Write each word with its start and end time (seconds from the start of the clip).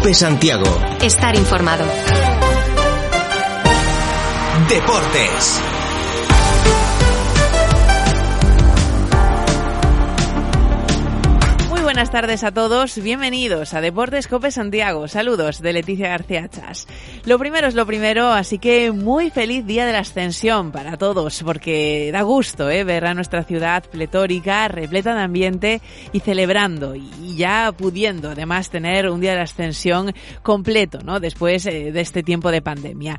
Cope 0.00 0.14
Santiago. 0.14 0.64
Estar 1.02 1.36
informado. 1.36 1.84
Deportes. 4.66 5.79
Buenas 11.90 12.12
tardes 12.12 12.44
a 12.44 12.52
todos. 12.52 13.02
Bienvenidos 13.02 13.74
a 13.74 13.80
Deportes 13.80 14.28
Cope 14.28 14.52
Santiago. 14.52 15.08
Saludos 15.08 15.60
de 15.60 15.72
Leticia 15.72 16.10
García 16.10 16.48
Chas. 16.48 16.86
Lo 17.24 17.36
primero 17.36 17.66
es 17.66 17.74
lo 17.74 17.84
primero, 17.84 18.28
así 18.28 18.60
que 18.60 18.92
muy 18.92 19.30
feliz 19.30 19.66
día 19.66 19.86
de 19.86 19.92
la 19.92 19.98
ascensión 19.98 20.70
para 20.70 20.96
todos, 20.98 21.42
porque 21.42 22.10
da 22.12 22.22
gusto 22.22 22.70
¿eh? 22.70 22.84
ver 22.84 23.06
a 23.06 23.14
nuestra 23.14 23.42
ciudad 23.42 23.82
pletórica, 23.82 24.68
repleta 24.68 25.16
de 25.16 25.20
ambiente 25.20 25.80
y 26.12 26.20
celebrando 26.20 26.94
y 26.94 27.34
ya 27.34 27.72
pudiendo 27.76 28.30
además 28.30 28.70
tener 28.70 29.10
un 29.10 29.20
día 29.20 29.32
de 29.32 29.38
la 29.38 29.42
ascensión 29.42 30.14
completo, 30.44 31.00
¿no? 31.02 31.18
Después 31.18 31.66
eh, 31.66 31.90
de 31.90 32.00
este 32.00 32.22
tiempo 32.22 32.52
de 32.52 32.62
pandemia. 32.62 33.18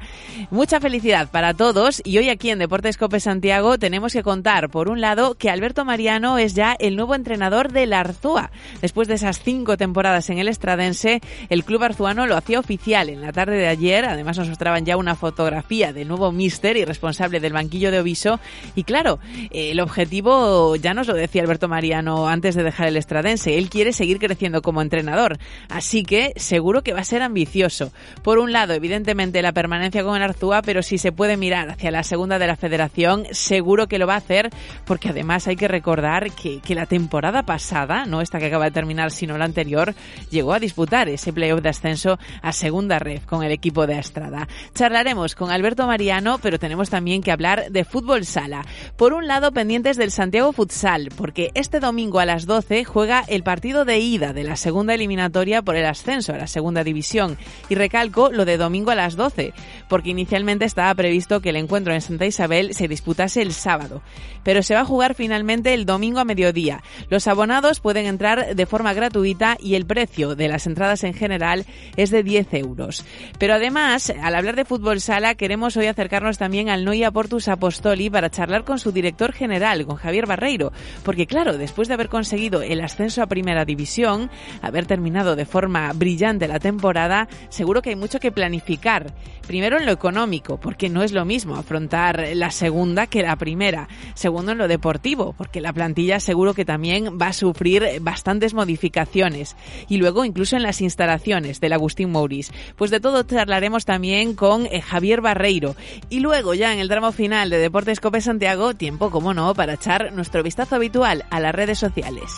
Mucha 0.50 0.80
felicidad 0.80 1.30
para 1.30 1.54
todos 1.54 2.02
y 2.06 2.20
hoy 2.20 2.30
aquí 2.30 2.50
en 2.50 2.60
Deportes 2.60 2.98
Cope 2.98 3.20
Santiago 3.20 3.78
tenemos 3.78 4.14
que 4.14 4.24
contar, 4.24 4.70
por 4.70 4.90
un 4.90 5.02
lado, 5.02 5.36
que 5.36 5.50
Alberto 5.50 5.84
Mariano 5.84 6.38
es 6.38 6.56
ya 6.56 6.74
el 6.80 6.96
nuevo 6.96 7.16
entrenador 7.16 7.74
del 7.74 7.92
Arzúa. 7.92 8.50
Después 8.82 9.08
de 9.08 9.16
esas 9.16 9.42
cinco 9.42 9.78
temporadas 9.78 10.30
en 10.30 10.38
el 10.38 10.48
Estradense, 10.48 11.22
el 11.50 11.64
club 11.64 11.84
arzuano 11.84 12.28
lo 12.28 12.38
hacía 12.38 12.60
oficial 12.60 13.10
en 13.10 13.22
la 13.22 13.32
tarde 13.32 13.58
de 13.58 13.68
ayer. 13.68 14.06
Además 14.06 14.38
nos 14.38 14.50
mostraban 14.50 14.86
ya 14.86 14.98
una 14.98 15.16
fotografía 15.16 15.94
del 15.94 16.08
nuevo 16.08 16.32
míster 16.32 16.78
y 16.78 16.86
responsable 16.86 17.40
del 17.40 17.54
banquillo 17.54 17.92
de 17.92 18.00
Oviso. 18.00 18.40
Y 18.76 18.84
claro, 18.84 19.20
el 19.52 19.80
objetivo 19.80 20.76
ya 20.76 20.94
nos 20.94 21.08
lo 21.08 21.14
decía 21.14 21.42
Alberto 21.42 21.68
Mariano 21.68 22.28
antes 22.28 22.56
de 22.56 22.64
dejar 22.64 22.88
el 22.88 22.98
Estradense. 22.98 23.58
Él 23.58 23.70
quiere 23.70 23.94
seguir 23.94 24.20
creciendo 24.20 24.62
como 24.62 24.82
entrenador. 24.82 25.38
Así 25.70 26.04
que 26.04 26.34
seguro 26.36 26.84
que 26.84 26.94
va 26.94 27.00
a 27.00 27.06
ser 27.06 27.22
ambicioso. 27.22 27.92
Por 28.24 28.40
un 28.40 28.52
lado, 28.52 28.74
evidentemente 28.74 29.42
la 29.42 29.54
permanencia 29.54 30.04
con 30.04 30.16
el 30.16 30.24
Arzúa, 30.24 30.62
pero 30.62 30.84
si 30.84 30.98
se 30.98 31.12
puede 31.12 31.38
mirar 31.38 31.70
hacia 31.70 31.92
la 31.92 32.04
segunda 32.04 32.40
de 32.40 32.48
la 32.48 32.56
federación, 32.56 33.26
seguro 33.32 33.88
que 33.88 34.00
lo 34.00 34.08
va 34.08 34.16
a 34.16 34.18
hacer 34.18 34.50
porque 34.86 35.10
además 35.10 35.48
hay 35.48 35.56
que 35.56 35.68
recordar 35.68 36.32
que, 36.32 36.60
que 36.60 36.76
la 36.76 36.86
temporada 36.86 37.44
pasada, 37.44 38.06
no 38.06 38.22
esta 38.22 38.40
que 38.40 38.46
acaba 38.52 38.66
de 38.66 38.72
terminar, 38.72 39.12
sino 39.12 39.38
la 39.38 39.46
anterior, 39.46 39.96
llegó 40.30 40.54
a 40.54 40.60
disputar 40.60 41.08
ese 41.10 41.32
playoff 41.32 41.62
de 41.62 41.70
ascenso 41.70 42.20
a 42.42 42.52
segunda 42.52 43.00
red 43.00 43.22
con 43.24 43.44
el 43.44 43.52
equipo 43.52 43.88
de 43.88 43.98
Estrada. 43.98 44.48
Charlaremos 44.76 45.36
con 45.36 45.52
Alberto 45.52 45.88
Mariano, 45.88 46.38
pero 46.40 46.60
tenemos 46.60 46.90
también 46.90 47.24
que 47.24 47.32
hablar 47.32 47.72
de 47.72 47.86
fútbol 47.86 48.26
sala. 48.26 48.66
Por 48.98 49.14
un 49.14 49.28
lado, 49.28 49.52
pendientes 49.52 49.98
del 49.98 50.12
Santiago 50.12 50.52
Futsal, 50.52 51.10
porque 51.16 51.52
este 51.54 51.80
domingo 51.80 52.20
a 52.20 52.26
las 52.26 52.46
12 52.46 52.84
juega 52.84 53.24
el 53.28 53.44
partido 53.44 53.86
de 53.86 54.00
ida 54.00 54.34
de 54.34 54.44
la 54.44 54.58
segunda 54.58 54.94
eliminatoria 54.94 55.62
por 55.62 55.76
el 55.76 55.86
ascenso 55.86 56.34
a 56.34 56.38
la 56.38 56.48
segunda 56.48 56.84
división. 56.84 57.38
Y 57.70 57.76
recalco 57.76 58.32
lo 58.32 58.44
de 58.44 58.58
domingo 58.58 58.92
a 58.92 58.96
las 58.96 59.16
12, 59.16 59.54
porque 59.88 60.10
inicialmente 60.10 60.66
estaba 60.66 60.94
previsto 60.94 61.42
que 61.42 61.50
el 61.50 61.56
encuentro 61.56 61.94
en 61.94 62.02
Santa 62.02 62.26
Isabel 62.26 62.74
se 62.74 62.88
disputase 62.88 63.42
el 63.42 63.54
sábado. 63.54 64.02
Pero 64.44 64.64
se 64.64 64.74
va 64.74 64.82
a 64.82 64.86
jugar 64.86 65.16
finalmente 65.16 65.74
el 65.74 65.86
domingo 65.86 66.20
a 66.20 66.26
mediodía. 66.26 66.84
Los 67.10 67.28
abonados 67.28 67.80
pueden 67.80 68.06
entrar 68.06 68.41
de 68.42 68.66
forma 68.66 68.94
gratuita 68.94 69.58
y 69.60 69.76
el 69.76 69.86
precio 69.86 70.36
de 70.36 70.48
las 70.48 70.68
entradas 70.68 71.04
en 71.04 71.14
general 71.14 71.66
es 71.96 72.12
de 72.12 72.24
10 72.24 72.54
euros. 72.54 73.06
Pero 73.38 73.54
además, 73.54 74.12
al 74.22 74.36
hablar 74.36 74.56
de 74.56 74.66
fútbol 74.66 75.02
sala, 75.02 75.36
queremos 75.36 75.78
hoy 75.78 75.88
acercarnos 75.88 76.38
también 76.38 76.70
al 76.70 76.86
Noia 76.86 77.12
Portus 77.12 77.48
Apostoli 77.48 78.10
para 78.10 78.30
charlar 78.30 78.64
con 78.64 78.80
su 78.80 78.92
director 78.92 79.34
general, 79.34 79.86
con 79.86 79.96
Javier 79.96 80.26
Barreiro, 80.26 80.72
porque 81.04 81.28
claro, 81.28 81.58
después 81.58 81.88
de 81.88 81.94
haber 81.94 82.10
conseguido 82.10 82.62
el 82.62 82.82
ascenso 82.82 83.22
a 83.22 83.28
Primera 83.28 83.66
División, 83.66 84.30
haber 84.62 84.86
terminado 84.86 85.36
de 85.36 85.46
forma 85.46 85.92
brillante 85.94 86.48
la 86.48 86.60
temporada, 86.60 87.28
seguro 87.50 87.82
que 87.82 87.92
hay 87.92 87.96
mucho 87.96 88.20
que 88.20 88.32
planificar. 88.32 89.14
Primero 89.48 89.78
en 89.78 89.86
lo 89.86 89.92
económico, 89.92 90.60
porque 90.60 90.90
no 90.90 91.04
es 91.04 91.12
lo 91.12 91.26
mismo 91.26 91.56
afrontar 91.56 92.24
la 92.36 92.52
segunda 92.52 93.08
que 93.08 93.22
la 93.22 93.36
primera. 93.36 93.88
Segundo 94.14 94.54
en 94.54 94.58
lo 94.58 94.68
deportivo, 94.68 95.34
porque 95.38 95.62
la 95.62 95.74
plantilla 95.74 96.20
seguro 96.20 96.54
que 96.54 96.66
también 96.66 97.18
va 97.22 97.28
a 97.28 97.34
sufrir 97.34 98.00
bastante 98.02 98.31
modificaciones 98.54 99.56
y 99.88 99.98
luego 99.98 100.26
incluso 100.26 100.56
en 100.56 100.64
las 100.64 100.82
instalaciones 100.82 101.60
del 101.60 101.74
Agustín 101.74 102.12
Mouris. 102.12 102.52
Pues 102.76 102.92
de 102.92 103.00
todo 103.00 103.24
charlaremos 103.24 103.86
también 103.86 104.34
con 104.34 104.66
eh, 104.66 104.82
Javier 104.82 105.22
Barreiro 105.22 105.76
y 106.10 106.20
luego 106.20 106.54
ya 106.54 106.74
en 106.74 106.80
el 106.80 106.88
drama 106.88 107.12
final 107.12 107.50
de 107.50 107.58
Deportes 107.58 108.00
Cope 108.00 108.22
Santiago, 108.22 108.74
tiempo 108.74 109.12
como 109.12 109.34
no 109.34 109.54
para 109.54 109.74
echar 109.74 110.14
nuestro 110.14 110.44
vistazo 110.44 110.76
habitual 110.76 111.26
a 111.30 111.40
las 111.40 111.54
redes 111.54 111.80
sociales. 111.80 112.32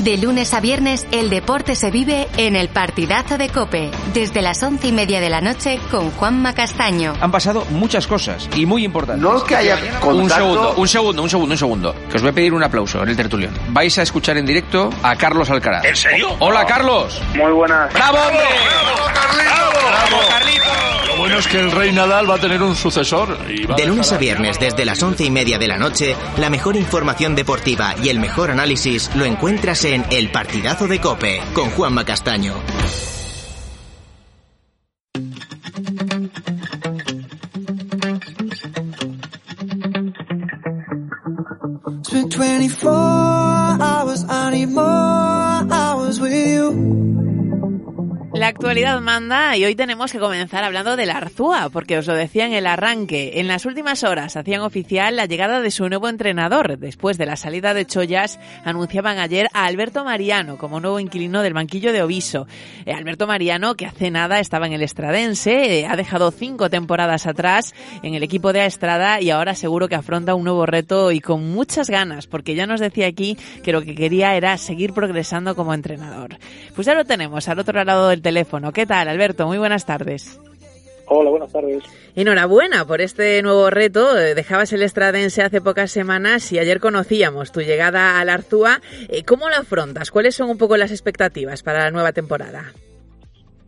De 0.00 0.16
lunes 0.16 0.54
a 0.54 0.60
viernes, 0.60 1.06
el 1.12 1.28
deporte 1.28 1.76
se 1.76 1.90
vive 1.90 2.26
en 2.38 2.56
el 2.56 2.70
partidazo 2.70 3.36
de 3.36 3.50
Cope, 3.50 3.90
desde 4.14 4.40
las 4.40 4.62
once 4.62 4.86
y 4.86 4.92
media 4.92 5.20
de 5.20 5.28
la 5.28 5.42
noche 5.42 5.78
con 5.90 6.10
Juanma 6.12 6.54
Castaño. 6.54 7.12
Han 7.20 7.30
pasado 7.30 7.66
muchas 7.68 8.06
cosas 8.06 8.48
y 8.56 8.64
muy 8.64 8.82
importantes. 8.86 9.22
No 9.22 9.36
es 9.36 9.42
que 9.42 9.56
haya 9.56 9.76
contacto... 10.00 10.08
Un 10.08 10.30
segundo, 10.30 10.74
un 10.76 10.88
segundo, 10.88 11.22
un 11.22 11.28
segundo, 11.28 11.52
un 11.52 11.58
segundo. 11.58 11.94
Que 12.08 12.16
os 12.16 12.22
voy 12.22 12.30
a 12.30 12.34
pedir 12.34 12.54
un 12.54 12.62
aplauso 12.62 13.02
en 13.02 13.10
el 13.10 13.16
tertulión. 13.16 13.52
Vais 13.68 13.98
a 13.98 14.02
escuchar 14.02 14.38
en 14.38 14.46
directo 14.46 14.88
a 15.02 15.14
Carlos 15.16 15.50
Alcaraz. 15.50 15.84
¿En 15.84 15.94
serio? 15.96 16.34
Hola, 16.38 16.64
Carlos. 16.64 17.20
Muy 17.34 17.52
buenas. 17.52 17.92
¡Bravo, 17.92 18.16
hombre! 18.26 18.46
¡Bravo, 18.64 19.12
Carlitos! 19.12 19.84
¡Bravo, 19.84 20.28
Carlitos! 20.30 20.99
Bueno 21.20 21.36
es 21.36 21.48
que 21.48 21.60
el 21.60 21.70
rey 21.70 21.92
Nadal 21.92 22.30
va 22.30 22.36
a 22.36 22.38
tener 22.38 22.62
un 22.62 22.74
sucesor. 22.74 23.36
Y 23.46 23.66
va 23.66 23.76
De 23.76 23.84
lunes 23.84 24.10
a 24.10 24.16
viernes, 24.16 24.58
desde 24.58 24.86
las 24.86 25.02
once 25.02 25.22
y 25.22 25.30
media 25.30 25.58
de 25.58 25.68
la 25.68 25.76
noche, 25.76 26.16
la 26.38 26.48
mejor 26.48 26.76
información 26.76 27.34
deportiva 27.34 27.94
y 28.02 28.08
el 28.08 28.18
mejor 28.18 28.50
análisis 28.50 29.14
lo 29.14 29.26
encuentras 29.26 29.84
en 29.84 30.02
El 30.10 30.30
Partidazo 30.32 30.88
de 30.88 30.98
Cope, 30.98 31.42
con 31.52 31.68
Juanma 31.72 32.06
Castaño. 32.06 32.54
Spent 42.02 42.34
24 42.38 43.29
actualidad 48.60 49.00
manda 49.00 49.56
y 49.56 49.64
hoy 49.64 49.74
tenemos 49.74 50.12
que 50.12 50.18
comenzar 50.18 50.64
hablando 50.64 50.94
del 50.94 51.08
Arzúa, 51.08 51.70
porque 51.70 51.96
os 51.96 52.06
lo 52.06 52.12
decía 52.12 52.44
en 52.44 52.52
el 52.52 52.66
arranque. 52.66 53.40
En 53.40 53.48
las 53.48 53.64
últimas 53.64 54.04
horas 54.04 54.36
hacían 54.36 54.60
oficial 54.60 55.16
la 55.16 55.24
llegada 55.24 55.62
de 55.62 55.70
su 55.70 55.88
nuevo 55.88 56.10
entrenador. 56.10 56.76
Después 56.76 57.16
de 57.16 57.24
la 57.24 57.36
salida 57.36 57.72
de 57.72 57.86
Chollas, 57.86 58.38
anunciaban 58.62 59.18
ayer 59.18 59.48
a 59.54 59.64
Alberto 59.64 60.04
Mariano 60.04 60.58
como 60.58 60.78
nuevo 60.78 61.00
inquilino 61.00 61.40
del 61.40 61.54
banquillo 61.54 61.90
de 61.94 62.02
Oviso. 62.02 62.46
Eh, 62.84 62.92
Alberto 62.92 63.26
Mariano, 63.26 63.76
que 63.76 63.86
hace 63.86 64.10
nada 64.10 64.40
estaba 64.40 64.66
en 64.66 64.74
el 64.74 64.82
Estradense, 64.82 65.80
eh, 65.80 65.86
ha 65.86 65.96
dejado 65.96 66.30
cinco 66.30 66.68
temporadas 66.68 67.26
atrás 67.26 67.72
en 68.02 68.14
el 68.14 68.22
equipo 68.22 68.52
de 68.52 68.66
Estrada 68.66 69.22
y 69.22 69.30
ahora 69.30 69.54
seguro 69.54 69.88
que 69.88 69.94
afronta 69.94 70.34
un 70.34 70.44
nuevo 70.44 70.66
reto 70.66 71.12
y 71.12 71.20
con 71.20 71.50
muchas 71.50 71.88
ganas, 71.88 72.26
porque 72.26 72.54
ya 72.54 72.66
nos 72.66 72.80
decía 72.80 73.06
aquí 73.06 73.38
que 73.64 73.72
lo 73.72 73.80
que 73.80 73.94
quería 73.94 74.36
era 74.36 74.58
seguir 74.58 74.92
progresando 74.92 75.56
como 75.56 75.72
entrenador. 75.72 76.36
Pues 76.74 76.86
ya 76.86 76.92
lo 76.92 77.06
tenemos 77.06 77.48
al 77.48 77.58
otro 77.58 77.82
lado 77.84 78.08
del 78.08 78.20
teléfono. 78.20 78.49
¿Qué 78.72 78.84
tal, 78.84 79.08
Alberto? 79.08 79.46
Muy 79.46 79.58
buenas 79.58 79.86
tardes. 79.86 80.40
Hola, 81.06 81.30
buenas 81.30 81.52
tardes. 81.52 81.84
Enhorabuena 82.16 82.84
por 82.84 83.00
este 83.00 83.42
nuevo 83.42 83.70
reto. 83.70 84.18
Eh, 84.18 84.34
Dejabas 84.34 84.72
el 84.72 84.82
Estradense 84.82 85.42
hace 85.42 85.60
pocas 85.60 85.90
semanas 85.90 86.52
y 86.52 86.58
ayer 86.58 86.80
conocíamos 86.80 87.52
tu 87.52 87.60
llegada 87.60 88.20
al 88.20 88.28
Arzúa. 88.28 88.80
Eh, 89.08 89.24
¿Cómo 89.24 89.48
lo 89.48 89.56
afrontas? 89.56 90.10
¿Cuáles 90.10 90.34
son 90.34 90.50
un 90.50 90.58
poco 90.58 90.76
las 90.76 90.90
expectativas 90.90 91.62
para 91.62 91.84
la 91.84 91.90
nueva 91.90 92.12
temporada? 92.12 92.72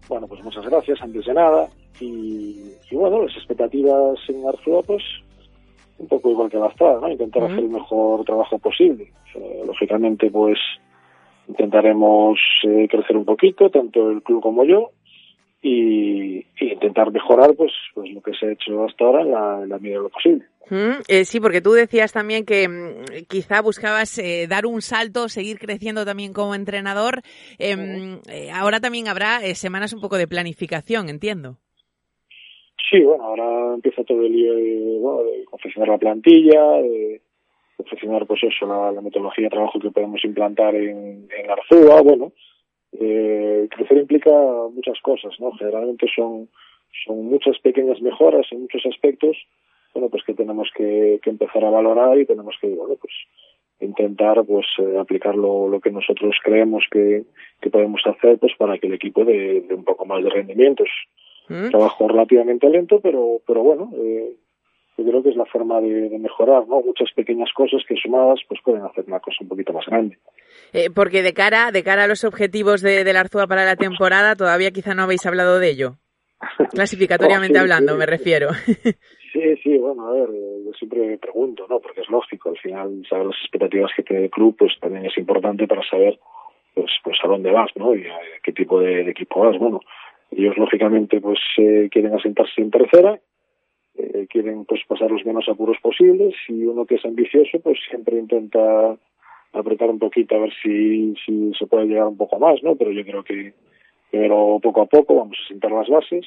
Bueno, 0.09 0.26
pues 0.26 0.43
muchas 0.43 0.65
gracias, 0.66 1.00
antes 1.00 1.25
de 1.25 1.34
nada. 1.34 1.69
Y, 2.00 2.73
y 2.90 2.96
bueno, 2.96 3.23
las 3.23 3.37
expectativas 3.37 4.19
en 4.29 4.46
Arzúa, 4.46 4.82
pues 4.82 5.02
un 5.99 6.08
poco 6.08 6.31
igual 6.31 6.50
que 6.50 6.58
la 6.58 6.73
¿no? 6.79 7.08
Intentar 7.08 7.44
hacer 7.44 7.61
el 7.61 7.70
mejor 7.70 8.25
trabajo 8.25 8.58
posible. 8.58 9.12
O 9.29 9.32
sea, 9.32 9.64
lógicamente, 9.64 10.31
pues 10.31 10.58
intentaremos 11.49 12.39
eh, 12.65 12.89
crecer 12.89 13.17
un 13.17 13.25
poquito, 13.25 13.71
tanto 13.71 14.11
el 14.11 14.23
club 14.23 14.43
como 14.43 14.65
yo, 14.65 14.91
y, 15.62 16.39
y 16.39 16.73
intentar 16.73 17.12
mejorar 17.12 17.55
pues, 17.55 17.73
pues 17.94 18.11
lo 18.12 18.21
que 18.21 18.33
se 18.35 18.47
ha 18.47 18.53
hecho 18.53 18.85
hasta 18.85 19.05
ahora 19.05 19.23
en 19.23 19.31
la, 19.31 19.62
en 19.62 19.69
la 19.69 19.79
medida 19.79 19.99
de 19.99 20.03
lo 20.03 20.09
posible. 20.09 20.44
Mm, 20.71 21.03
eh, 21.09 21.25
sí, 21.25 21.41
porque 21.41 21.61
tú 21.61 21.73
decías 21.73 22.12
también 22.12 22.44
que 22.44 22.69
mm, 22.69 23.27
quizá 23.29 23.61
buscabas 23.62 24.19
eh, 24.19 24.47
dar 24.49 24.67
un 24.67 24.81
salto, 24.83 25.29
seguir 25.29 25.59
creciendo 25.59 26.05
también 26.05 26.33
como 26.33 26.55
entrenador. 26.55 27.23
Em, 27.59 28.21
eh, 28.29 28.50
ahora 28.53 28.81
también 28.81 29.09
habrá 29.09 29.44
eh, 29.44 29.55
semanas 29.55 29.93
un 29.93 30.00
poco 30.00 30.17
de 30.17 30.27
planificación, 30.27 31.09
entiendo. 31.09 31.59
Sí, 32.91 33.00
bueno, 33.00 33.25
ahora 33.25 33.75
empieza 33.75 34.05
todo 34.05 34.21
el 34.23 34.33
lío 34.33 34.55
de, 34.55 34.99
bueno, 35.00 35.23
de 35.25 35.44
confeccionar 35.44 35.89
la 35.89 35.99
plantilla, 35.99 36.62
de 36.83 37.21
confeccionar 37.76 38.26
pues 38.26 38.42
eso, 38.44 38.66
la, 38.66 38.92
la 38.92 39.00
metodología 39.00 39.44
de 39.44 39.50
trabajo 39.50 39.78
que 39.78 39.90
podemos 39.90 40.24
implantar 40.24 40.74
en, 40.74 41.28
en 41.36 41.50
Arzúa, 41.50 42.00
bueno, 42.02 42.32
eh, 42.92 43.69
crecer 43.70 43.98
implica 43.98 44.30
muchas 44.72 45.00
cosas, 45.00 45.32
¿no? 45.40 45.52
Generalmente 45.52 46.06
son, 46.14 46.48
son 47.06 47.24
muchas 47.26 47.58
pequeñas 47.60 48.00
mejoras 48.00 48.46
en 48.50 48.62
muchos 48.62 48.84
aspectos 48.86 49.36
bueno, 49.94 50.08
pues 50.08 50.22
que 50.24 50.34
tenemos 50.34 50.70
que, 50.74 51.20
que 51.22 51.30
empezar 51.30 51.64
a 51.64 51.70
valorar 51.70 52.19
y 52.19 52.26
tenemos 52.26 52.56
que, 52.60 52.69
bueno, 52.69 52.94
pues 53.00 53.12
intentar 53.80 54.44
pues 54.44 54.66
eh, 54.78 54.96
aplicar 54.98 55.34
lo, 55.34 55.69
lo, 55.69 55.80
que 55.80 55.90
nosotros 55.90 56.36
creemos 56.42 56.84
que, 56.90 57.24
que, 57.60 57.70
podemos 57.70 58.00
hacer 58.06 58.38
pues 58.38 58.52
para 58.56 58.78
que 58.78 58.86
el 58.86 58.94
equipo 58.94 59.24
dé, 59.24 59.64
un 59.70 59.84
poco 59.84 60.06
más 60.06 60.22
de 60.22 60.30
rendimientos. 60.30 60.88
¿Mm? 61.48 61.70
Trabajo 61.70 62.08
relativamente 62.08 62.69
lento, 62.70 63.00
pero, 63.00 63.40
pero 63.46 63.62
bueno, 63.62 63.90
eh, 63.96 64.34
yo 64.97 65.05
creo 65.05 65.23
que 65.23 65.31
es 65.31 65.37
la 65.37 65.47
forma 65.47 65.81
de, 65.81 66.09
de, 66.09 66.19
mejorar, 66.19 66.67
¿no? 66.69 66.81
Muchas 66.81 67.11
pequeñas 67.15 67.50
cosas 67.55 67.83
que 67.89 67.97
sumadas 67.97 68.41
pues 68.49 68.61
pueden 68.62 68.83
hacer 68.83 69.05
una 69.06 69.21
cosa 69.21 69.39
un 69.41 69.49
poquito 69.49 69.73
más 69.73 69.87
grande. 69.87 70.19
Eh, 70.73 70.91
porque 70.94 71.23
de 71.23 71.33
cara, 71.33 71.71
de 71.73 71.83
cara 71.83 72.05
a 72.05 72.06
los 72.06 72.25
objetivos 72.25 72.83
de, 72.83 73.05
de 73.05 73.12
la 73.12 73.21
Arzúa 73.21 73.47
para 73.47 73.65
la 73.65 73.77
temporada, 73.77 74.37
todavía 74.37 74.71
quizá 74.71 74.94
no 74.94 75.03
habéis 75.03 75.25
hablado 75.27 75.59
de 75.59 75.71
ello. 75.71 75.94
Clasificatoriamente 76.71 77.59
oh, 77.59 77.62
sí, 77.62 77.62
hablando, 77.62 77.93
sí. 77.93 77.99
me 77.99 78.06
refiero. 78.06 78.49
Sí, 79.33 79.41
sí, 79.62 79.79
bueno, 79.79 80.09
a 80.09 80.12
ver, 80.12 80.29
yo 80.29 80.73
siempre 80.75 81.00
me 81.06 81.17
pregunto, 81.17 81.67
¿no? 81.67 81.81
Porque 81.81 82.03
es 82.03 82.11
lógico, 82.11 82.50
al 82.50 82.59
final 82.59 83.03
saber 83.09 83.25
las 83.25 83.39
expectativas 83.41 83.91
que 83.97 84.03
tiene 84.03 84.25
el 84.25 84.31
club, 84.31 84.55
pues 84.59 84.73
también 84.79 85.06
es 85.06 85.17
importante 85.17 85.67
para 85.67 85.81
saber, 85.89 86.21
pues, 86.75 86.91
pues 87.03 87.17
a 87.25 87.29
dónde 87.29 87.50
vas, 87.50 87.71
¿no? 87.75 87.94
Y 87.94 88.06
a 88.06 88.19
qué 88.43 88.53
tipo 88.53 88.79
de, 88.81 89.05
de 89.05 89.11
equipo 89.11 89.41
vas. 89.41 89.59
Bueno, 89.59 89.81
ellos 90.31 90.56
lógicamente, 90.59 91.19
pues 91.21 91.39
eh, 91.56 91.89
quieren 91.91 92.15
asentarse 92.15 92.61
en 92.61 92.71
tercera, 92.71 93.19
eh, 93.99 94.27
quieren 94.29 94.65
pues 94.65 94.81
pasar 94.87 95.11
los 95.11 95.25
menos 95.25 95.49
apuros 95.49 95.77
posibles 95.83 96.35
y 96.49 96.65
uno 96.65 96.87
que 96.87 96.94
es 96.97 97.05
ambicioso, 97.05 97.61
pues 97.61 97.79
siempre 97.89 98.19
intenta 98.19 98.97
apretar 99.53 99.91
un 99.91 99.99
poquito 99.99 100.35
a 100.35 100.41
ver 100.41 100.53
si, 100.62 101.15
si 101.25 101.53
se 101.59 101.67
puede 101.67 101.87
llegar 101.87 102.06
un 102.06 102.17
poco 102.17 102.39
más, 102.39 102.62
¿no? 102.62 102.75
Pero 102.77 102.91
yo 102.91 103.05
creo 103.05 103.23
que 103.23 103.53
primero 104.11 104.59
poco 104.62 104.83
a 104.83 104.87
poco 104.87 105.17
vamos 105.17 105.37
a 105.44 105.49
sentar 105.49 105.73
las 105.73 105.89
bases 105.89 106.27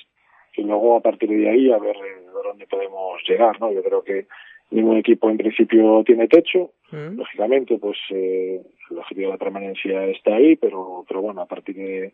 y 0.55 0.61
luego 0.61 0.95
a 0.95 1.01
partir 1.01 1.29
de 1.29 1.49
ahí 1.49 1.71
a 1.71 1.79
ver 1.79 1.95
eh, 1.95 2.25
dónde 2.43 2.67
podemos 2.67 3.21
llegar, 3.27 3.59
¿no? 3.59 3.71
Yo 3.71 3.83
creo 3.83 4.03
que 4.03 4.27
ningún 4.71 4.97
equipo 4.97 5.29
en 5.29 5.37
principio 5.37 6.03
tiene 6.05 6.27
techo, 6.27 6.71
mm. 6.91 7.17
lógicamente 7.17 7.77
pues 7.77 7.97
eh, 8.11 8.61
el 8.91 8.97
objetivo 8.97 9.27
de 9.27 9.33
la 9.33 9.39
permanencia 9.39 10.05
está 10.05 10.35
ahí, 10.35 10.55
pero 10.55 11.03
pero 11.07 11.21
bueno, 11.21 11.41
a 11.41 11.47
partir 11.47 11.75
de, 11.75 12.13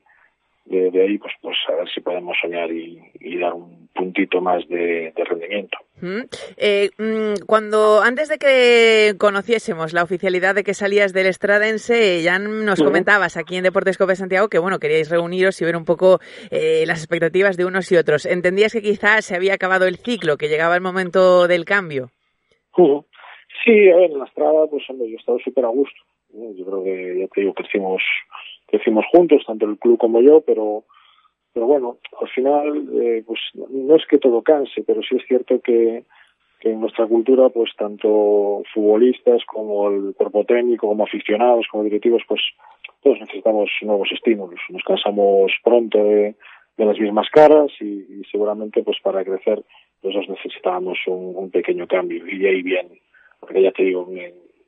de, 0.66 0.92
de 0.92 1.02
ahí 1.04 1.18
pues 1.18 1.34
pues 1.42 1.58
a 1.70 1.76
ver 1.76 1.90
si 1.90 2.02
podemos 2.02 2.38
soñar 2.42 2.72
y, 2.72 3.02
y 3.20 3.38
dar 3.40 3.54
un 3.54 3.90
puntito 3.94 4.40
más 4.42 4.68
de, 4.70 5.12
de 5.16 5.24
rendimiento. 5.26 5.78
Mm. 6.02 6.22
Eh, 6.58 6.90
mm, 6.98 7.46
cuando 7.46 8.02
antes 8.02 8.30
de 8.30 8.38
que 8.38 9.16
conociésemos 9.18 9.94
la 9.94 10.04
oficialidad 10.04 10.56
de 10.56 10.64
que 10.64 10.74
salías 10.74 11.14
del 11.14 11.28
Estradense, 11.28 12.22
ya 12.24 12.40
nos 12.40 12.80
uh 12.80 12.84
-huh. 12.84 12.86
comentabas 12.86 13.38
aquí 13.38 13.56
en 13.58 13.64
Deportes 13.64 13.98
Cope 13.98 14.16
Santiago 14.16 14.48
que 14.48 14.60
bueno 14.60 14.80
queríais 14.80 15.10
reuniros 15.10 15.62
y 15.62 15.66
ver 15.66 15.76
un 15.76 15.86
poco 15.86 16.20
eh, 16.52 16.86
las 16.86 17.00
expectativas 17.00 17.58
de 17.58 17.66
unos 17.66 17.92
y 17.92 17.98
otros. 17.98 18.26
¿Entendías 18.26 18.74
que 18.74 18.82
quizás 18.82 19.26
se 19.26 19.36
había 19.36 19.56
acabado 19.56 19.88
el 19.88 19.98
ciclo, 19.98 20.38
que 20.38 20.48
llegaba 20.48 20.76
el 20.76 20.82
momento 20.82 21.48
del 21.48 21.66
cambio? 21.66 22.10
Uh 22.78 22.88
-huh. 22.88 23.06
Sí, 23.66 23.90
a 23.92 23.96
ver, 23.98 24.12
en 24.12 24.20
la 24.20 24.26
Estrada, 24.26 24.66
pues 24.68 24.90
hombre, 24.90 25.10
yo 25.10 25.16
he 25.18 25.20
estado 25.20 25.38
súper 25.40 25.66
a 25.66 25.68
gusto. 25.68 26.02
Yo 26.34 26.66
creo 26.66 26.84
que, 26.84 27.20
ya 27.20 27.28
te 27.28 27.42
digo, 27.42 27.54
crecimos, 28.72 29.04
crecimos 29.04 29.06
juntos, 29.12 29.44
tanto 29.46 29.66
el 29.66 29.78
club 29.78 29.98
como 29.98 30.22
yo, 30.22 30.42
pero 30.42 30.86
pero 31.54 31.66
bueno, 31.66 31.98
al 32.20 32.30
final, 32.30 32.88
eh, 33.02 33.24
pues 33.26 33.40
no 33.54 33.96
es 33.96 34.06
que 34.08 34.18
todo 34.18 34.42
canse, 34.42 34.84
pero 34.84 35.02
sí 35.04 35.18
es 35.18 35.26
cierto 35.28 35.60
que, 35.60 36.06
que 36.60 36.72
en 36.72 36.80
nuestra 36.80 37.08
cultura, 37.08 37.50
pues 37.50 37.72
tanto 37.78 38.64
futbolistas 38.74 39.44
como 39.46 39.90
el 39.90 40.14
cuerpo 40.16 40.46
técnico, 40.46 40.88
como 40.88 41.04
aficionados, 41.04 41.68
como 41.70 41.84
directivos, 41.84 42.24
pues 42.28 42.42
todos 43.04 43.20
necesitamos 43.20 43.70
nuevos 43.82 44.10
estímulos. 44.14 44.60
Nos 44.70 44.84
cansamos 44.84 45.52
pronto 45.64 45.98
de, 45.98 46.36
de 46.78 46.86
las 46.86 46.98
mismas 46.98 47.28
caras 47.30 47.70
y, 47.82 47.86
y, 47.86 48.24
seguramente, 48.32 48.82
pues 48.84 48.98
para 49.04 49.26
crecer, 49.26 49.62
pues 50.02 50.16
necesitábamos 50.30 51.00
un, 51.08 51.36
un 51.36 51.52
pequeño 51.52 51.86
cambio 51.86 52.26
y 52.28 52.38
de 52.38 52.50
ahí 52.50 52.62
viene. 52.62 53.02
Porque 53.42 53.62
ya 53.62 53.72
te 53.72 53.84
digo, 53.84 54.08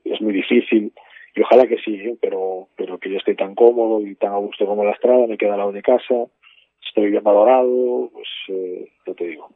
es 0.03 0.21
muy 0.21 0.33
difícil 0.33 0.91
y 1.35 1.41
ojalá 1.41 1.67
que 1.67 1.77
sí, 1.77 1.95
¿eh? 1.95 2.17
pero, 2.21 2.67
pero 2.75 2.97
que 2.99 3.09
yo 3.09 3.17
esté 3.17 3.35
tan 3.35 3.55
cómodo 3.55 4.01
y 4.01 4.15
tan 4.15 4.33
a 4.33 4.37
gusto 4.37 4.65
como 4.65 4.83
en 4.83 4.89
la 4.89 4.93
estrada, 4.93 5.27
me 5.27 5.37
queda 5.37 5.53
al 5.53 5.59
lado 5.59 5.71
de 5.71 5.81
casa 5.81 6.27
estoy 6.93 7.09
bien 7.09 7.23
valorado, 7.23 8.09
pues 8.13 8.27
eh, 8.49 8.87
ya 9.05 9.13
te 9.13 9.25
digo, 9.25 9.49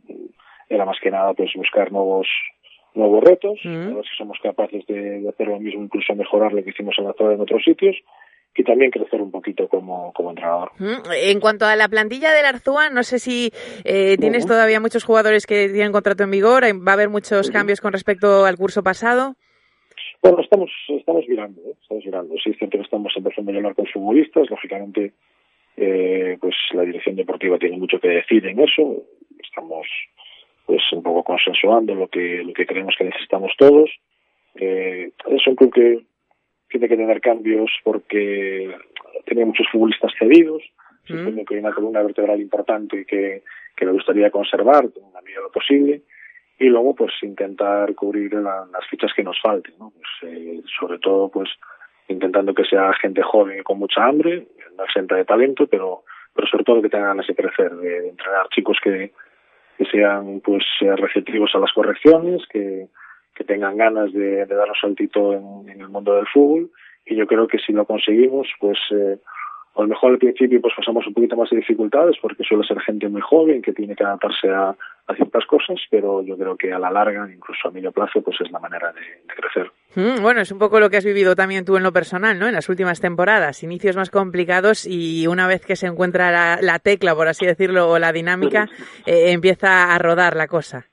era 0.70 0.86
más 0.86 0.98
que 1.02 1.12
nada 1.12 1.34
pues 1.34 1.52
buscar 1.56 1.92
nuevos 1.92 2.28
nuevos 2.96 3.24
retos, 3.24 3.60
a 3.64 3.70
ver 3.70 4.04
si 4.10 4.18
somos 4.18 4.40
capaces 4.42 4.84
de, 4.88 5.20
de, 5.20 5.30
hacer 5.30 5.48
lo 5.48 5.60
mismo, 5.60 5.84
incluso 5.84 6.16
mejorar 6.16 6.52
lo 6.52 6.64
que 6.64 6.72
hicimos 6.72 6.96
en 6.98 7.06
la 7.06 7.14
zona 7.14 7.36
en 7.36 7.42
otros 7.42 7.64
sitios 7.64 7.96
y 8.56 8.64
también 8.64 8.90
crecer 8.90 9.22
un 9.22 9.30
poquito 9.30 9.68
como, 9.68 10.12
como 10.14 10.32
entrenador. 10.32 10.72
En 11.22 11.40
cuanto 11.40 11.66
a 11.66 11.76
la 11.76 11.90
plantilla 11.90 12.34
del 12.34 12.48
Arzúa, 12.48 12.90
no 12.90 13.04
sé 13.04 13.20
si 13.20 13.52
eh, 13.84 14.18
tienes 14.18 14.46
uh 14.46 14.48
-huh. 14.48 14.50
todavía 14.50 14.80
muchos 14.80 15.04
jugadores 15.04 15.46
que 15.46 15.70
tienen 15.70 15.92
contrato 15.92 16.24
en 16.24 16.32
vigor, 16.32 16.64
va 16.64 16.92
a 16.92 16.94
haber 16.96 17.10
muchos 17.10 17.52
cambios 17.52 17.82
con 17.82 17.94
respecto 17.94 18.46
al 18.46 18.58
curso 18.58 18.82
pasado. 18.82 19.36
Bueno, 20.22 20.42
estamos, 20.42 20.72
estamos 20.90 21.28
mirando, 21.28 21.62
¿eh? 21.62 21.74
estamos 21.82 22.06
mirando. 22.06 22.36
Sí, 22.44 22.50
es 22.50 22.58
cierto 22.58 22.78
que 22.78 22.84
estamos 22.84 23.14
empezando 23.16 23.52
a 23.52 23.56
hablar 23.56 23.76
con 23.76 23.86
futbolistas, 23.86 24.50
lógicamente 24.50 25.14
eh, 25.78 26.38
pues 26.42 26.56
la 26.72 26.84
dirección 26.84 27.16
deportiva 27.16 27.60
tiene 27.60 27.78
mucho 27.78 28.00
que 28.00 28.10
decir 28.10 28.46
en 28.46 28.60
eso. 28.60 29.04
Estamos 29.44 29.88
pues 30.66 30.82
un 30.92 31.04
poco 31.04 31.24
consensuando 31.24 31.96
lo 31.96 32.08
que 32.08 32.44
lo 32.44 32.54
que 32.54 32.66
creemos 32.66 32.96
que 32.98 33.06
necesitamos 33.06 33.52
todos. 33.58 33.90
Eh, 34.56 35.12
es 35.30 35.48
un 35.48 35.56
club 35.56 35.74
que 35.74 36.02
tiene 36.70 36.90
que 36.90 36.98
tener 36.98 37.22
cambios 37.22 37.72
porque 37.84 38.76
tenía 39.26 39.46
muchos 39.46 39.68
futbolistas 39.72 40.12
cedidos. 40.18 40.64
Mm. 41.10 41.46
que 41.46 41.56
hay 41.56 41.62
una 41.62 41.72
columna 41.72 42.04
vertebral 42.04 42.42
importante 42.42 43.06
que, 43.06 43.44
que 43.78 43.86
me 43.86 43.94
gustaría 43.94 44.30
conservar 44.30 44.84
en 44.84 45.14
la 45.14 45.22
medida 45.22 45.40
de 45.40 45.44
lo 45.44 45.52
posible 45.54 46.02
y 46.60 46.66
luego 46.66 46.96
pues 46.96 47.12
intentar 47.22 47.94
cubrir 47.96 48.34
la, 48.34 48.66
las 48.72 48.88
fichas 48.90 49.12
que 49.16 49.24
nos 49.24 49.40
falten, 49.42 49.76
¿no? 49.80 49.92
Pues, 49.92 50.32
eh, 50.32 50.62
sobre 50.80 51.00
todo 51.00 51.30
pues 51.30 51.50
intentando 52.08 52.54
que 52.54 52.64
sea 52.64 52.94
gente 52.94 53.22
joven 53.22 53.60
y 53.60 53.64
con 53.64 53.80
mucha 53.80 54.04
hambre, 54.06 54.48
no 54.78 54.84
exenta 54.84 55.16
de 55.16 55.26
talento, 55.26 55.68
pero, 55.68 56.04
pero 56.34 56.48
sobre 56.48 56.64
todo 56.64 56.82
que 56.82 56.90
tengan 56.90 57.10
ganas 57.10 57.28
de 57.28 57.36
crecer, 57.36 57.76
de, 57.76 58.02
de 58.02 58.10
entrenar 58.10 58.48
chicos 58.50 58.78
que, 58.82 59.12
que 59.78 59.86
sean 59.86 60.42
pues 60.44 60.64
receptivos 60.80 61.52
a 61.54 61.60
las 61.60 61.74
correcciones, 61.74 62.44
que, 62.50 62.88
que 63.36 63.44
tengan 63.44 63.78
ganas 63.78 64.12
de, 64.14 64.46
de 64.46 64.56
dar 64.56 64.70
un 64.70 64.76
saltito 64.76 65.34
en, 65.34 65.70
en, 65.70 65.82
el 65.82 65.90
mundo 65.90 66.16
del 66.16 66.28
fútbol 66.28 66.72
y 67.06 67.16
yo 67.16 67.28
creo 67.28 67.48
que 67.48 67.60
si 67.60 67.72
lo 67.72 67.86
conseguimos 67.86 68.48
pues 68.60 68.80
eh, 68.92 69.20
a 69.78 69.82
lo 69.84 69.88
mejor 69.90 70.12
al 70.12 70.18
principio 70.18 70.60
pues 70.62 70.74
pasamos 70.76 71.06
un 71.08 71.14
poquito 71.14 71.36
más 71.36 71.50
de 71.50 71.58
dificultades 71.58 72.18
porque 72.22 72.44
suele 72.44 72.66
ser 72.66 72.80
gente 72.82 73.08
muy 73.10 73.22
joven 73.22 73.62
que 73.62 73.74
tiene 73.74 73.96
que 73.96 74.04
adaptarse 74.04 74.50
a, 74.50 74.76
a 75.08 75.16
ciertas 75.16 75.46
cosas, 75.46 75.80
pero 75.90 76.22
yo 76.24 76.38
creo 76.38 76.58
que 76.58 76.74
a 76.74 76.80
la 76.80 76.92
larga, 76.92 77.30
incluso 77.32 77.68
a 77.68 77.72
medio 77.72 77.92
plazo, 77.92 78.22
pues 78.22 78.38
es 78.42 78.52
la 78.52 78.60
manera 78.60 78.92
de, 78.92 79.02
de 79.02 79.34
crecer. 79.36 79.72
Mm, 79.96 80.22
bueno, 80.22 80.42
es 80.42 80.52
un 80.52 80.60
poco 80.60 80.80
lo 80.80 80.90
que 80.90 80.98
has 80.98 81.06
vivido 81.06 81.36
también 81.36 81.64
tú 81.64 81.78
en 81.78 81.84
lo 81.84 81.94
personal, 81.94 82.38
¿no? 82.40 82.48
En 82.48 82.54
las 82.54 82.70
últimas 82.70 83.00
temporadas, 83.00 83.64
inicios 83.64 83.96
más 83.96 84.10
complicados 84.10 84.86
y 84.86 85.28
una 85.28 85.48
vez 85.48 85.66
que 85.66 85.76
se 85.76 85.88
encuentra 85.88 86.32
la, 86.32 86.60
la 86.62 86.80
tecla, 86.80 87.16
por 87.16 87.28
así 87.28 87.46
decirlo, 87.46 87.90
o 87.90 88.00
la 88.00 88.12
dinámica, 88.12 88.68
eh, 89.06 89.32
empieza 89.32 89.94
a 89.94 90.00
rodar 90.00 90.36
la 90.36 90.48
cosa. 90.48 90.88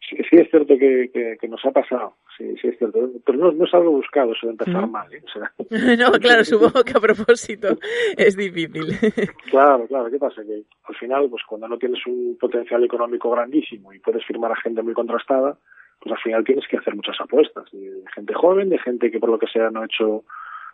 Sí, 0.00 0.16
sí 0.28 0.36
es 0.36 0.50
cierto 0.50 0.76
que, 0.76 1.10
que, 1.12 1.36
que 1.40 1.48
nos 1.48 1.64
ha 1.64 1.70
pasado 1.70 2.16
sí, 2.36 2.56
sí 2.60 2.68
es 2.68 2.78
cierto. 2.78 3.10
Pero 3.24 3.38
no, 3.38 3.52
no 3.52 3.64
es 3.64 3.74
algo 3.74 3.90
buscado 3.90 4.32
eso 4.32 4.46
de 4.46 4.52
empezar 4.52 4.86
¿Mm? 4.86 4.90
mal. 4.90 5.12
¿eh? 5.12 5.22
O 5.24 5.28
sea, 5.28 5.52
no, 5.96 6.12
claro, 6.20 6.44
supongo 6.44 6.84
que 6.84 6.96
a 6.96 7.00
propósito 7.00 7.76
es 8.16 8.36
difícil. 8.36 8.96
claro, 9.50 9.86
claro. 9.86 10.10
¿Qué 10.10 10.18
pasa? 10.18 10.42
Que 10.42 10.62
al 10.84 10.94
final, 10.96 11.28
pues 11.30 11.42
cuando 11.46 11.68
no 11.68 11.78
tienes 11.78 12.04
un 12.06 12.36
potencial 12.40 12.82
económico 12.84 13.30
grandísimo 13.30 13.92
y 13.92 13.98
puedes 13.98 14.24
firmar 14.24 14.52
a 14.52 14.56
gente 14.56 14.82
muy 14.82 14.94
contrastada, 14.94 15.56
pues 16.00 16.12
al 16.12 16.22
final 16.22 16.44
tienes 16.44 16.66
que 16.68 16.78
hacer 16.78 16.94
muchas 16.94 17.20
apuestas. 17.20 17.70
De 17.72 18.02
gente 18.14 18.34
joven, 18.34 18.68
de 18.68 18.78
gente 18.78 19.10
que 19.10 19.20
por 19.20 19.30
lo 19.30 19.38
que 19.38 19.46
sea 19.46 19.70
no 19.70 19.82
ha 19.82 19.86
hecho 19.86 20.24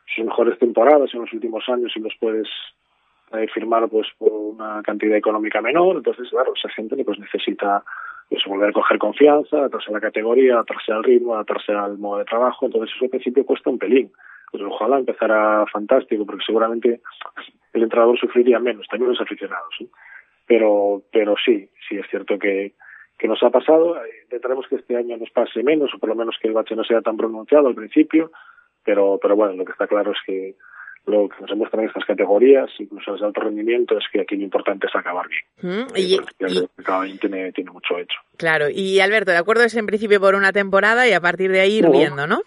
sus 0.07 0.25
mejores 0.25 0.59
temporadas 0.59 1.13
en 1.13 1.21
los 1.21 1.33
últimos 1.33 1.65
años 1.69 1.93
y 1.95 2.01
los 2.01 2.15
puedes 2.19 2.49
eh, 3.33 3.47
firmar 3.53 3.89
pues 3.91 4.07
por 4.17 4.33
una 4.33 4.83
cantidad 4.83 5.17
económica 5.17 5.61
menor. 5.61 5.97
Entonces, 5.97 6.31
claro, 6.31 6.53
esa 6.57 6.71
gente 6.71 6.97
pues 7.05 7.19
necesita 7.19 7.85
pues 8.29 8.45
volver 8.47 8.71
a 8.71 8.73
coger 8.73 8.99
confianza, 8.99 9.57
adaptarse 9.57 9.91
a 9.91 9.95
la 9.95 10.01
categoría, 10.01 10.55
adaptarse 10.55 10.93
al 10.93 11.03
ritmo, 11.03 11.35
adaptarse 11.35 11.73
al 11.73 11.99
modo 11.99 12.19
de 12.19 12.25
trabajo, 12.25 12.67
entonces 12.67 12.95
eso 12.95 13.05
al 13.07 13.11
principio 13.11 13.47
cuesta 13.47 13.71
un 13.71 13.79
pelín. 13.79 14.13
Pues 14.51 14.63
ojalá 14.63 14.99
empezara 14.99 15.65
fantástico, 15.67 16.25
porque 16.25 16.45
seguramente 16.45 17.01
el 17.73 17.83
entrenador 17.83 18.19
sufriría 18.19 18.59
menos, 18.59 18.87
también 18.89 19.11
los 19.11 19.21
aficionados. 19.21 19.75
¿sí? 19.77 19.91
Pero, 20.47 21.03
pero 21.13 21.35
sí, 21.43 21.69
sí 21.89 21.97
es 21.97 22.07
cierto 22.09 22.39
que, 22.39 22.75
que 23.19 23.29
nos 23.29 23.43
ha 23.43 23.51
pasado. 23.51 23.97
Intentaremos 24.25 24.67
que 24.69 24.77
este 24.77 24.97
año 24.97 25.17
nos 25.17 25.31
pase 25.31 25.63
menos, 25.63 25.93
o 25.95 25.99
por 25.99 26.09
lo 26.09 26.15
menos 26.15 26.37
que 26.41 26.49
el 26.49 26.55
bache 26.55 26.77
no 26.77 26.85
sea 26.85 27.03
tan 27.03 27.17
pronunciado 27.17 27.69
al 27.69 27.75
principio, 27.75 28.31
pero, 28.85 29.19
pero 29.21 29.37
bueno, 29.37 29.55
lo 29.55 29.65
que 29.65 29.73
está 29.73 29.87
claro 29.87 30.13
es 30.13 30.19
que 30.25 30.55
lo 31.07 31.29
que 31.29 31.41
nos 31.41 31.51
demuestran 31.51 31.87
estas 31.87 32.05
categorías, 32.05 32.71
incluso 32.79 33.13
desde 33.13 33.27
alto 33.27 33.41
rendimiento, 33.41 33.97
es 33.97 34.05
que 34.13 34.21
aquí 34.21 34.37
lo 34.37 34.43
importante 34.43 34.87
es 34.87 34.95
acabar 34.95 35.27
bien. 35.29 35.45
Mm, 35.63 35.97
y, 35.97 36.15
y, 36.15 36.83
cada 36.83 37.03
año 37.03 37.17
tiene, 37.21 37.53
tiene 37.53 37.71
mucho 37.71 37.99
hecho. 37.99 38.19
Claro, 38.37 38.67
y 38.71 39.01
Alberto, 39.01 39.31
de 39.31 39.39
acuerdo 39.39 39.65
es 39.65 39.75
en 39.77 39.87
principio 39.87 40.21
por 40.21 40.35
una 40.35 40.53
temporada 40.53 41.09
y 41.09 41.13
a 41.13 41.21
partir 41.21 41.51
de 41.51 41.61
ahí 41.61 41.79
ir 41.79 41.85
no. 41.85 41.93
viendo, 41.93 42.27
¿no? 42.27 42.41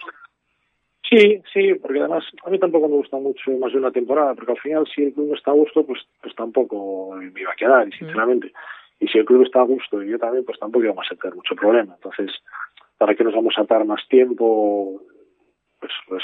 Sí, 1.10 1.42
sí, 1.52 1.74
porque 1.76 2.00
además 2.00 2.24
a 2.46 2.50
mí 2.50 2.58
tampoco 2.58 2.88
me 2.88 2.96
gusta 2.96 3.18
mucho 3.18 3.52
más 3.60 3.74
de 3.74 3.80
una 3.80 3.92
temporada, 3.92 4.34
porque 4.34 4.54
al 4.54 4.60
final 4.60 4.88
si 4.96 5.04
el 5.04 5.14
club 5.14 5.28
no 5.30 5.36
está 5.36 5.52
a 5.52 5.56
gusto, 5.56 5.86
pues, 5.86 6.00
pues 6.22 6.34
tampoco 6.36 7.16
me 7.16 7.42
iba 7.42 7.52
a 7.52 7.56
quedar, 7.56 7.88
y 7.88 7.92
sinceramente. 7.92 8.48
Mm. 8.48 9.04
y 9.04 9.08
si 9.10 9.18
el 9.18 9.26
club 9.26 9.44
está 9.44 9.60
a 9.60 9.66
gusto 9.66 10.02
y 10.02 10.10
yo 10.10 10.20
también, 10.20 10.46
pues 10.46 10.58
tampoco 10.58 10.88
vamos 10.88 11.08
a 11.12 11.16
tener 11.16 11.36
mucho 11.36 11.56
problema. 11.56 11.96
Entonces, 11.96 12.32
¿para 12.98 13.14
qué 13.14 13.26
nos 13.26 13.34
vamos 13.34 13.54
a 13.58 13.62
atar 13.62 13.84
más 13.84 14.08
tiempo? 14.08 15.02
Pues, 15.80 15.92
pues 16.08 16.24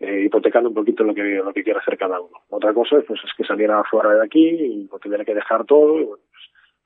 eh, 0.00 0.22
hipotecando 0.26 0.68
un 0.68 0.74
poquito 0.74 1.04
lo 1.04 1.14
que 1.14 1.22
lo 1.22 1.52
que 1.52 1.64
quiere 1.64 1.78
hacer 1.78 1.96
cada 1.96 2.20
uno. 2.20 2.38
Otra 2.50 2.72
cosa 2.74 3.00
pues, 3.06 3.20
es 3.24 3.30
que 3.36 3.44
saliera 3.44 3.82
fuera 3.84 4.14
de 4.14 4.24
aquí 4.24 4.48
y 4.48 4.86
pues, 4.86 5.02
tuviera 5.02 5.24
que 5.24 5.34
dejar 5.34 5.64
todo. 5.64 6.00
Y, 6.00 6.04
bueno, 6.04 6.22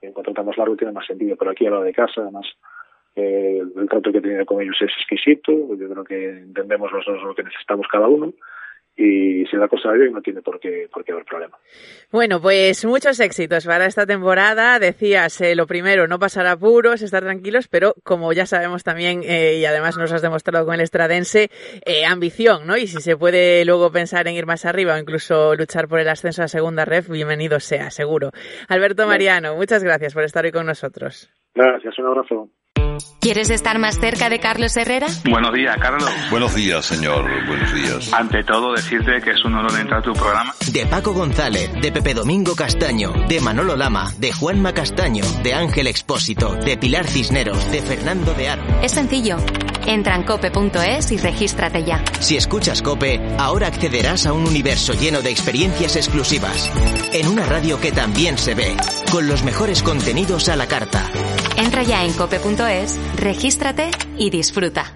pues, 0.03 0.27
en 0.27 0.57
largo 0.57 0.77
tiene 0.77 0.93
más 0.93 1.07
sentido, 1.07 1.37
pero 1.37 1.51
aquí 1.51 1.67
a 1.67 1.71
lo 1.71 1.83
de 1.83 1.93
casa, 1.93 2.23
además, 2.23 2.47
eh, 3.17 3.61
el 3.77 3.89
trato 3.89 4.13
que 4.13 4.19
he 4.19 4.23
tenido 4.23 4.47
con 4.47 4.63
ellos 4.63 4.77
es 4.81 4.91
exquisito. 4.99 5.53
Yo 5.53 5.89
creo 5.89 6.05
que 6.05 6.29
entendemos 6.29 6.93
los 6.93 7.05
dos 7.05 7.23
lo 7.23 7.35
que 7.35 7.43
necesitamos 7.43 7.87
cada 7.89 8.09
uno 8.09 8.33
y 8.97 9.47
si 9.47 9.57
la 9.57 9.69
cosa 9.69 9.93
bien 9.93 10.13
no 10.13 10.21
tiene 10.21 10.43
por 10.43 10.61
qué, 10.61 10.89
por 10.93 11.05
qué 11.05 11.13
haber 11.13 11.25
problema. 11.25 11.57
Bueno, 12.13 12.41
pues 12.41 12.85
muchos 12.85 13.19
éxitos 13.21 13.67
para 13.67 13.87
esta 13.87 14.07
temporada. 14.07 14.79
Decías, 14.79 15.41
eh, 15.41 15.55
lo 15.55 15.67
primero, 15.67 16.07
no 16.07 16.19
pasar 16.19 16.47
apuros, 16.47 17.03
estar 17.03 17.23
tranquilos, 17.23 17.69
pero 17.69 17.95
como 18.05 18.33
ya 18.33 18.47
sabemos 18.47 18.85
también, 18.85 19.23
eh, 19.25 19.59
y 19.59 19.65
además 19.65 19.97
nos 19.97 20.13
has 20.13 20.23
demostrado 20.23 20.67
con 20.67 20.75
el 20.75 20.81
estradense, 20.81 21.51
eh, 21.87 22.05
ambición, 22.05 22.67
¿no? 22.67 22.77
Y 22.77 22.87
si 22.87 23.01
se 23.01 23.17
puede 23.17 23.65
luego 23.65 23.91
pensar 23.91 24.29
en 24.29 24.35
ir 24.35 24.47
más 24.47 24.67
arriba 24.67 24.95
o 24.95 24.99
incluso 24.99 25.55
luchar 25.55 25.89
por 25.89 26.01
el 26.01 26.09
ascenso 26.09 26.43
a 26.43 26.49
segunda 26.49 26.85
ref, 26.85 27.09
bienvenido 27.09 27.61
sea, 27.61 27.91
seguro. 27.91 28.31
Alberto 28.69 29.07
Mariano, 29.07 29.57
muchas 29.57 29.83
gracias 29.83 30.15
por 30.15 30.25
estar 30.25 30.45
hoy 30.45 30.53
con 30.53 30.67
nosotros. 30.67 31.31
Gracias, 31.55 31.99
un 31.99 32.07
abrazo. 32.07 32.51
¿Quieres 33.21 33.51
estar 33.51 33.79
más 33.79 33.99
cerca 34.01 34.31
de 34.31 34.41
Carlos 34.41 34.77
Herrera? 34.77 35.07
Buenos 35.29 35.53
días, 35.53 35.77
Carlos. 35.79 36.11
Buenos 36.31 36.55
días, 36.55 36.87
señor. 36.87 37.29
Buenos 37.47 37.75
días. 37.75 38.13
Ante 38.15 38.43
todo, 38.45 38.73
decirte 38.73 39.21
que 39.23 39.33
es 39.33 39.45
un 39.45 39.55
honor 39.55 39.79
entrar 39.79 40.01
a 40.01 40.03
tu 40.03 40.13
programa. 40.15 40.55
De 40.73 40.87
Paco 40.87 41.13
González, 41.13 41.71
de 41.83 41.93
Pepe 41.93 42.15
Domingo 42.15 42.57
Castaño, 42.57 43.13
de 43.29 43.41
Manolo 43.41 43.77
Lama, 43.77 44.11
de 44.19 44.33
Juanma 44.33 44.73
Castaño, 44.73 45.25
de 45.43 45.53
Ángel 45.53 45.87
Expósito, 45.87 46.55
de 46.55 46.79
Pilar 46.79 47.07
Cisneros, 47.07 47.71
de 47.71 47.83
Fernando 47.83 48.33
de 48.33 48.49
Aro. 48.49 48.63
Es 48.83 48.93
sencillo. 48.93 49.37
Entra 49.87 50.15
en 50.15 50.25
cope.es 50.25 51.11
y 51.11 51.17
regístrate 51.17 51.85
ya. 51.85 52.03
Si 52.21 52.37
escuchas 52.37 52.83
Cope, 52.83 53.21
ahora 53.39 53.67
accederás 53.67 54.27
a 54.27 54.33
un 54.33 54.47
universo 54.47 54.93
lleno 54.93 55.23
de 55.23 55.31
experiencias 55.31 55.97
exclusivas. 55.97 56.71
En 57.13 57.29
una 57.29 57.47
radio 57.47 57.81
que 57.81 57.91
también 57.91 58.39
se 58.39 58.55
ve, 58.55 58.77
con 59.11 59.27
los 59.27 59.43
mejores 59.43 59.83
contenidos 59.83 60.49
a 60.49 60.57
la 60.57 60.67
carta. 60.67 61.11
Entra 61.57 61.83
ya 61.83 62.05
en 62.05 62.13
cope.es, 62.13 62.99
regístrate 63.17 63.91
y 64.17 64.31
disfruta. 64.31 64.95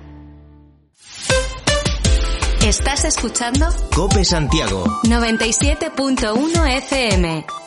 ¿Estás 2.65 3.05
escuchando? 3.05 3.69
Cope 3.95 4.25
Santiago. 4.25 4.85
97.1 5.05 6.77
FM. 6.79 7.64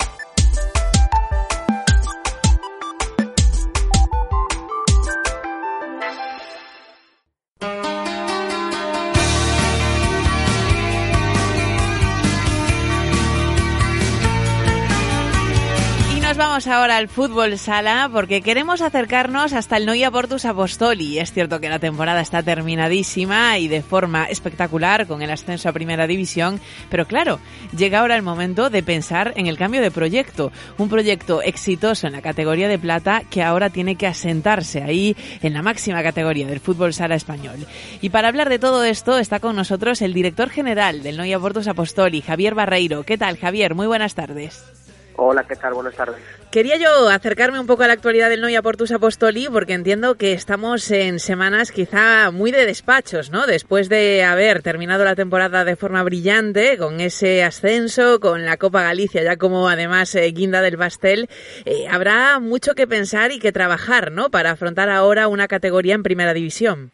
Ahora 16.65 16.97
al 16.97 17.07
fútbol 17.07 17.59
sala 17.59 18.09
porque 18.11 18.41
queremos 18.41 18.81
acercarnos 18.81 19.53
hasta 19.53 19.77
el 19.77 19.85
Noia 19.85 20.09
Portus 20.09 20.45
Apostoli. 20.45 21.19
Es 21.19 21.31
cierto 21.31 21.59
que 21.59 21.69
la 21.69 21.77
temporada 21.77 22.19
está 22.21 22.41
terminadísima 22.41 23.59
y 23.59 23.67
de 23.67 23.83
forma 23.83 24.25
espectacular 24.25 25.05
con 25.05 25.21
el 25.21 25.29
ascenso 25.29 25.69
a 25.69 25.73
Primera 25.73 26.07
División, 26.07 26.59
pero 26.89 27.05
claro, 27.05 27.39
llega 27.77 27.99
ahora 27.99 28.15
el 28.15 28.23
momento 28.23 28.71
de 28.71 28.81
pensar 28.81 29.33
en 29.35 29.45
el 29.45 29.57
cambio 29.57 29.81
de 29.81 29.91
proyecto. 29.91 30.51
Un 30.79 30.89
proyecto 30.89 31.43
exitoso 31.43 32.07
en 32.07 32.13
la 32.13 32.23
categoría 32.23 32.67
de 32.67 32.79
plata 32.79 33.21
que 33.29 33.43
ahora 33.43 33.69
tiene 33.69 33.95
que 33.95 34.07
asentarse 34.07 34.81
ahí 34.81 35.15
en 35.43 35.53
la 35.53 35.61
máxima 35.61 36.01
categoría 36.01 36.47
del 36.47 36.59
fútbol 36.59 36.91
sala 36.91 37.13
español. 37.13 37.67
Y 38.01 38.09
para 38.09 38.29
hablar 38.29 38.49
de 38.49 38.57
todo 38.57 38.83
esto 38.83 39.19
está 39.19 39.39
con 39.39 39.55
nosotros 39.55 40.01
el 40.01 40.13
director 40.13 40.49
general 40.49 41.03
del 41.03 41.17
Noia 41.17 41.39
Portus 41.39 41.67
Apostoli, 41.67 42.21
Javier 42.21 42.55
Barreiro. 42.55 43.03
¿Qué 43.03 43.19
tal, 43.19 43.37
Javier? 43.37 43.75
Muy 43.75 43.85
buenas 43.85 44.15
tardes. 44.15 44.86
Hola, 45.19 45.43
¿qué 45.47 45.55
tal? 45.55 45.73
Buenas 45.73 45.95
tardes. 45.95 46.15
Quería 46.51 46.77
yo 46.77 47.09
acercarme 47.09 47.59
un 47.59 47.65
poco 47.65 47.81
a 47.81 47.87
la 47.87 47.93
actualidad 47.93 48.29
del 48.29 48.39
Noia 48.39 48.61
Portus 48.61 48.91
Apostoli 48.91 49.47
porque 49.51 49.73
entiendo 49.73 50.15
que 50.15 50.33
estamos 50.33 50.91
en 50.91 51.17
semanas 51.17 51.71
quizá 51.71 52.29
muy 52.31 52.51
de 52.51 52.67
despachos, 52.67 53.31
¿no? 53.31 53.47
Después 53.47 53.89
de 53.89 54.23
haber 54.23 54.61
terminado 54.61 55.03
la 55.03 55.15
temporada 55.15 55.65
de 55.65 55.75
forma 55.75 56.03
brillante 56.03 56.77
con 56.77 56.99
ese 56.99 57.43
ascenso, 57.43 58.19
con 58.19 58.45
la 58.45 58.57
Copa 58.57 58.83
Galicia 58.83 59.23
ya 59.23 59.37
como 59.37 59.67
además 59.67 60.13
eh, 60.13 60.31
guinda 60.31 60.61
del 60.61 60.77
pastel, 60.77 61.27
eh, 61.65 61.87
habrá 61.89 62.39
mucho 62.39 62.75
que 62.75 62.85
pensar 62.85 63.31
y 63.31 63.39
que 63.39 63.51
trabajar, 63.51 64.11
¿no? 64.11 64.29
Para 64.29 64.51
afrontar 64.51 64.89
ahora 64.89 65.27
una 65.27 65.47
categoría 65.47 65.95
en 65.95 66.03
Primera 66.03 66.35
División. 66.35 66.91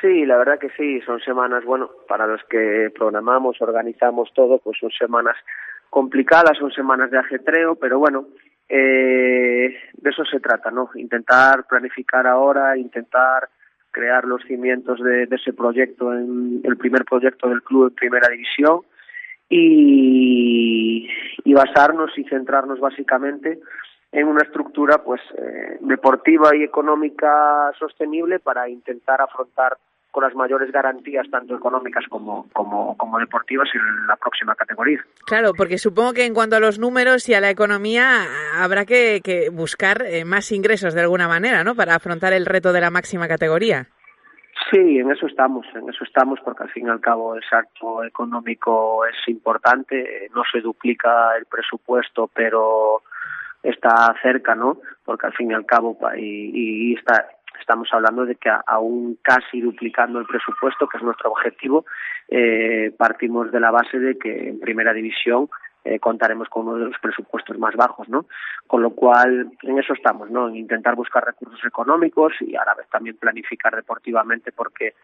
Sí, 0.00 0.26
la 0.26 0.36
verdad 0.36 0.58
que 0.58 0.70
sí, 0.70 1.00
son 1.02 1.20
semanas, 1.20 1.64
bueno, 1.64 1.88
para 2.08 2.26
los 2.26 2.42
que 2.50 2.90
programamos, 2.92 3.62
organizamos 3.62 4.32
todo, 4.34 4.58
pues 4.58 4.76
son 4.80 4.90
semanas 4.90 5.36
complicadas, 5.92 6.56
son 6.56 6.72
semanas 6.72 7.10
de 7.10 7.18
ajetreo, 7.18 7.74
pero 7.74 7.98
bueno, 7.98 8.28
eh, 8.66 9.76
de 9.92 10.10
eso 10.10 10.24
se 10.24 10.40
trata, 10.40 10.70
¿no? 10.70 10.88
Intentar 10.94 11.66
planificar 11.66 12.26
ahora, 12.26 12.78
intentar 12.78 13.50
crear 13.90 14.24
los 14.24 14.42
cimientos 14.44 15.00
de, 15.02 15.26
de, 15.26 15.36
ese 15.36 15.52
proyecto, 15.52 16.14
en 16.14 16.62
el 16.64 16.78
primer 16.78 17.04
proyecto 17.04 17.46
del 17.50 17.62
club 17.62 17.88
en 17.88 17.94
primera 17.94 18.28
división 18.30 18.80
y, 19.50 21.10
y 21.44 21.52
basarnos 21.52 22.16
y 22.16 22.24
centrarnos 22.24 22.80
básicamente 22.80 23.60
en 24.12 24.28
una 24.28 24.44
estructura 24.44 25.04
pues 25.04 25.20
eh, 25.36 25.76
deportiva 25.82 26.56
y 26.56 26.62
económica 26.62 27.70
sostenible 27.78 28.38
para 28.38 28.66
intentar 28.66 29.20
afrontar 29.20 29.76
con 30.12 30.22
las 30.22 30.34
mayores 30.34 30.70
garantías, 30.70 31.26
tanto 31.30 31.56
económicas 31.56 32.04
como, 32.08 32.46
como, 32.52 32.96
como 32.98 33.18
deportivas, 33.18 33.68
en 33.74 34.06
la 34.06 34.14
próxima 34.16 34.54
categoría. 34.54 35.02
Claro, 35.26 35.52
porque 35.56 35.78
supongo 35.78 36.12
que 36.12 36.26
en 36.26 36.34
cuanto 36.34 36.56
a 36.56 36.60
los 36.60 36.78
números 36.78 37.28
y 37.28 37.34
a 37.34 37.40
la 37.40 37.50
economía, 37.50 38.26
habrá 38.54 38.84
que, 38.84 39.20
que 39.24 39.48
buscar 39.50 40.02
eh, 40.02 40.24
más 40.26 40.52
ingresos 40.52 40.94
de 40.94 41.00
alguna 41.00 41.28
manera, 41.28 41.64
¿no? 41.64 41.74
Para 41.74 41.94
afrontar 41.94 42.34
el 42.34 42.46
reto 42.46 42.72
de 42.72 42.82
la 42.82 42.90
máxima 42.90 43.26
categoría. 43.26 43.86
Sí, 44.70 44.98
en 44.98 45.10
eso 45.10 45.26
estamos, 45.26 45.66
en 45.74 45.88
eso 45.88 46.04
estamos, 46.04 46.38
porque 46.44 46.64
al 46.64 46.70
fin 46.70 46.86
y 46.86 46.90
al 46.90 47.00
cabo 47.00 47.34
el 47.34 47.42
salto 47.48 48.04
económico 48.04 49.06
es 49.06 49.16
importante, 49.28 50.28
no 50.34 50.42
se 50.50 50.60
duplica 50.60 51.36
el 51.38 51.46
presupuesto, 51.46 52.30
pero 52.32 53.02
está 53.62 54.14
cerca, 54.22 54.54
¿no? 54.54 54.78
Porque 55.04 55.26
al 55.26 55.32
fin 55.32 55.50
y 55.50 55.54
al 55.54 55.64
cabo, 55.64 55.98
y, 56.16 56.90
y 56.92 56.94
está, 56.94 57.28
estamos 57.60 57.88
hablando 57.92 58.24
de 58.24 58.36
que 58.36 58.50
aún 58.66 59.18
casi 59.22 59.60
duplicando 59.60 60.18
el 60.18 60.26
presupuesto, 60.26 60.86
que 60.88 60.98
es 60.98 61.02
nuestro 61.02 61.30
objetivo, 61.30 61.84
eh, 62.28 62.92
partimos 62.96 63.50
de 63.50 63.60
la 63.60 63.70
base 63.70 63.98
de 63.98 64.18
que 64.18 64.48
en 64.48 64.60
primera 64.60 64.92
división 64.92 65.48
eh, 65.84 65.98
contaremos 65.98 66.48
con 66.48 66.68
uno 66.68 66.78
de 66.78 66.86
los 66.86 66.98
presupuestos 67.00 67.58
más 67.58 67.74
bajos, 67.74 68.08
¿no? 68.08 68.26
Con 68.66 68.82
lo 68.82 68.90
cual, 68.90 69.50
en 69.62 69.78
eso 69.78 69.94
estamos, 69.94 70.30
¿no? 70.30 70.48
En 70.48 70.56
intentar 70.56 70.94
buscar 70.94 71.24
recursos 71.24 71.64
económicos 71.64 72.34
y 72.40 72.54
a 72.54 72.64
la 72.64 72.74
vez 72.74 72.88
también 72.88 73.16
planificar 73.16 73.74
deportivamente 73.74 74.52
porque 74.52 74.94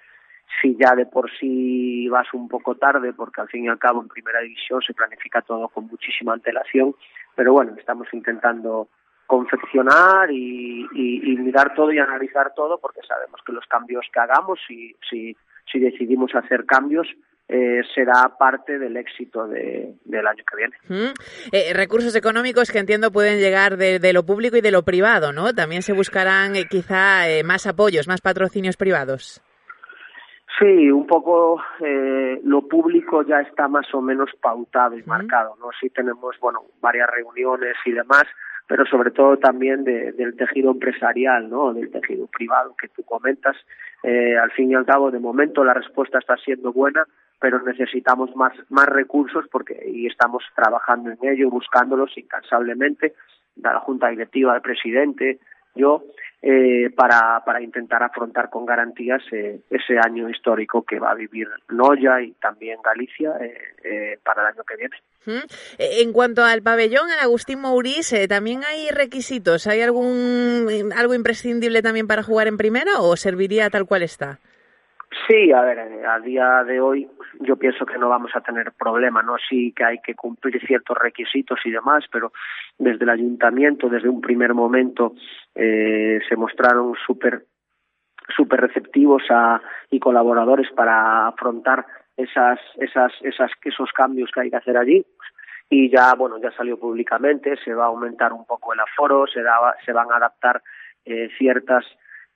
si 0.60 0.76
ya 0.76 0.94
de 0.94 1.06
por 1.06 1.30
sí 1.38 2.08
vas 2.08 2.32
un 2.32 2.48
poco 2.48 2.76
tarde, 2.76 3.12
porque 3.12 3.40
al 3.40 3.48
fin 3.48 3.64
y 3.64 3.68
al 3.68 3.78
cabo 3.78 4.00
en 4.00 4.08
primera 4.08 4.40
división 4.40 4.80
se 4.82 4.94
planifica 4.94 5.42
todo 5.42 5.68
con 5.68 5.86
muchísima 5.86 6.32
antelación, 6.32 6.94
pero 7.34 7.52
bueno, 7.52 7.74
estamos 7.76 8.08
intentando 8.12 8.88
confeccionar 9.28 10.32
y, 10.32 10.88
y, 10.92 11.32
y, 11.32 11.36
mirar 11.36 11.74
todo 11.74 11.92
y 11.92 11.98
analizar 11.98 12.54
todo 12.56 12.78
porque 12.78 13.02
sabemos 13.06 13.40
que 13.46 13.52
los 13.52 13.66
cambios 13.66 14.04
que 14.12 14.18
hagamos 14.18 14.58
si, 14.66 14.96
si, 15.08 15.36
si 15.70 15.78
decidimos 15.78 16.34
hacer 16.34 16.64
cambios 16.64 17.06
eh, 17.46 17.82
será 17.94 18.36
parte 18.38 18.78
del 18.78 18.96
éxito 18.96 19.46
de, 19.46 19.94
del 20.04 20.26
año 20.26 20.42
que 20.50 20.56
viene. 20.56 20.76
Mm. 20.88 21.12
Eh, 21.52 21.72
recursos 21.74 22.16
económicos 22.16 22.70
que 22.70 22.78
entiendo 22.78 23.12
pueden 23.12 23.38
llegar 23.38 23.76
de, 23.76 23.98
de, 23.98 24.12
lo 24.14 24.24
público 24.24 24.56
y 24.56 24.62
de 24.62 24.70
lo 24.70 24.82
privado, 24.82 25.32
¿no? 25.32 25.54
También 25.54 25.82
se 25.82 25.92
buscarán 25.92 26.56
eh, 26.56 26.64
quizá 26.68 27.28
eh, 27.28 27.44
más 27.44 27.66
apoyos, 27.66 28.08
más 28.08 28.22
patrocinios 28.22 28.78
privados. 28.78 29.42
Sí, 30.58 30.90
un 30.90 31.06
poco 31.06 31.62
eh, 31.80 32.40
lo 32.42 32.62
público 32.62 33.22
ya 33.22 33.40
está 33.40 33.68
más 33.68 33.86
o 33.94 34.00
menos 34.00 34.30
pautado 34.40 34.96
y 34.96 35.02
mm. 35.02 35.06
marcado, 35.06 35.56
¿no? 35.60 35.68
Sí 35.80 35.88
tenemos, 35.90 36.36
bueno, 36.40 36.64
varias 36.80 37.08
reuniones 37.10 37.76
y 37.84 37.92
demás, 37.92 38.24
pero 38.68 38.84
sobre 38.84 39.10
todo 39.10 39.38
también 39.38 39.82
de, 39.82 40.12
del 40.12 40.36
tejido 40.36 40.70
empresarial, 40.70 41.48
¿no? 41.48 41.72
Del 41.72 41.90
tejido 41.90 42.26
privado 42.26 42.76
que 42.80 42.88
tú 42.88 43.02
comentas. 43.02 43.56
Eh, 44.02 44.36
al 44.36 44.52
fin 44.52 44.70
y 44.70 44.74
al 44.74 44.84
cabo, 44.84 45.10
de 45.10 45.18
momento 45.18 45.64
la 45.64 45.72
respuesta 45.72 46.18
está 46.18 46.36
siendo 46.36 46.72
buena, 46.72 47.04
pero 47.40 47.60
necesitamos 47.62 48.36
más, 48.36 48.52
más 48.68 48.86
recursos 48.86 49.46
porque 49.50 49.90
y 49.90 50.06
estamos 50.06 50.44
trabajando 50.54 51.10
en 51.10 51.18
ello, 51.22 51.50
buscándolos 51.50 52.16
incansablemente, 52.18 53.14
la 53.56 53.80
Junta 53.80 54.08
Directiva, 54.08 54.54
el 54.54 54.62
presidente, 54.62 55.38
yo, 55.74 56.04
eh, 56.40 56.90
para, 56.94 57.42
para 57.44 57.60
intentar 57.60 58.02
afrontar 58.02 58.48
con 58.48 58.64
garantías 58.64 59.22
eh, 59.32 59.60
ese 59.70 59.98
año 59.98 60.30
histórico 60.30 60.82
que 60.82 61.00
va 61.00 61.10
a 61.10 61.14
vivir 61.14 61.48
Noya 61.68 62.20
y 62.20 62.32
también 62.34 62.78
Galicia 62.82 63.32
eh, 63.40 63.58
eh 63.82 64.18
para 64.24 64.42
el 64.42 64.54
año 64.54 64.62
que 64.62 64.76
viene. 64.76 64.96
En 65.78 66.12
cuanto 66.12 66.44
al 66.44 66.62
pabellón, 66.62 67.10
al 67.10 67.18
Agustín 67.18 67.60
Mauriz, 67.60 68.14
¿también 68.28 68.62
hay 68.64 68.88
requisitos? 68.90 69.66
¿Hay 69.66 69.82
algún 69.82 70.92
algo 70.96 71.12
imprescindible 71.12 71.82
también 71.82 72.06
para 72.06 72.22
jugar 72.22 72.46
en 72.46 72.56
primera 72.56 73.00
o 73.00 73.16
serviría 73.16 73.68
tal 73.68 73.84
cual 73.86 74.02
está? 74.02 74.38
Sí, 75.28 75.52
a 75.52 75.60
ver, 75.60 75.78
a 75.78 76.20
día 76.20 76.64
de 76.64 76.80
hoy 76.80 77.06
yo 77.40 77.56
pienso 77.56 77.84
que 77.84 77.98
no 77.98 78.08
vamos 78.08 78.30
a 78.34 78.40
tener 78.40 78.72
problema, 78.72 79.22
¿no? 79.22 79.36
Sí 79.36 79.74
que 79.76 79.84
hay 79.84 79.98
que 79.98 80.14
cumplir 80.14 80.58
ciertos 80.66 80.96
requisitos 80.96 81.60
y 81.66 81.70
demás, 81.70 82.04
pero 82.10 82.32
desde 82.78 83.04
el 83.04 83.10
ayuntamiento, 83.10 83.90
desde 83.90 84.08
un 84.08 84.22
primer 84.22 84.54
momento, 84.54 85.12
eh, 85.54 86.18
se 86.26 86.36
mostraron 86.36 86.94
súper 87.06 87.44
super 88.34 88.60
receptivos 88.60 89.22
a, 89.30 89.60
y 89.90 89.98
colaboradores 89.98 90.70
para 90.72 91.28
afrontar 91.28 91.84
esas, 92.16 92.58
esas, 92.78 93.12
esas, 93.22 93.50
esos 93.64 93.90
cambios 93.92 94.30
que 94.32 94.40
hay 94.40 94.50
que 94.50 94.56
hacer 94.56 94.76
allí 94.76 95.04
y 95.70 95.90
ya 95.90 96.14
bueno 96.14 96.38
ya 96.38 96.50
salió 96.52 96.78
públicamente 96.78 97.56
se 97.64 97.72
va 97.72 97.84
a 97.84 97.88
aumentar 97.88 98.32
un 98.34 98.44
poco 98.44 98.74
el 98.74 98.80
aforo 98.80 99.26
se, 99.26 99.40
se 99.84 99.92
van 99.92 100.12
a 100.12 100.16
adaptar 100.16 100.62
eh, 101.06 101.30
ciertas 101.38 101.86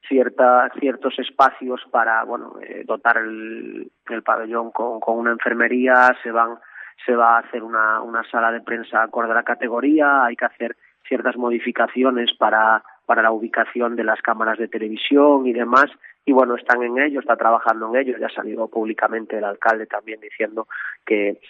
cierta, 0.09 0.71
ciertos 0.79 1.19
espacios 1.19 1.81
para 1.91 2.25
bueno 2.25 2.55
eh, 2.61 2.85
dotar 2.87 3.19
el, 3.19 3.91
el 4.09 4.23
pabellón 4.23 4.71
con, 4.71 5.01
con, 5.01 5.19
una 5.19 5.33
enfermería 5.33 6.17
se 6.23 6.31
van 6.31 6.59
se 7.05 7.15
va 7.15 7.37
a 7.37 7.41
hacer 7.41 7.63
una, 7.63 8.01
una 8.01 8.23
sala 8.31 8.53
de 8.53 8.61
prensa 8.61 9.03
acorde 9.03 9.33
a 9.33 9.37
la 9.37 9.43
categoría 9.43 10.25
hay 10.25 10.37
que 10.37 10.45
hacer 10.45 10.77
ciertas 11.07 11.37
modificaciones 11.37 12.33
para 12.39 12.83
para 13.07 13.23
la 13.23 13.33
ubicación 13.33 13.97
de 13.97 14.05
las 14.05 14.21
cámaras 14.23 14.59
de 14.59 14.69
televisión 14.69 15.47
y 15.47 15.53
demás 15.53 15.87
y 16.25 16.33
bueno 16.33 16.55
están 16.57 16.83
en 16.83 16.99
ello 16.99 17.21
está 17.21 17.37
trabajando 17.37 17.89
en 17.89 18.01
ello 18.01 18.19
ya 18.19 18.27
ha 18.27 18.31
salido 18.31 18.69
públicamente 18.69 19.39
el 19.39 19.45
alcalde 19.45 19.87
también 19.87 20.21
diciendo 20.21 20.67
que 21.05 21.41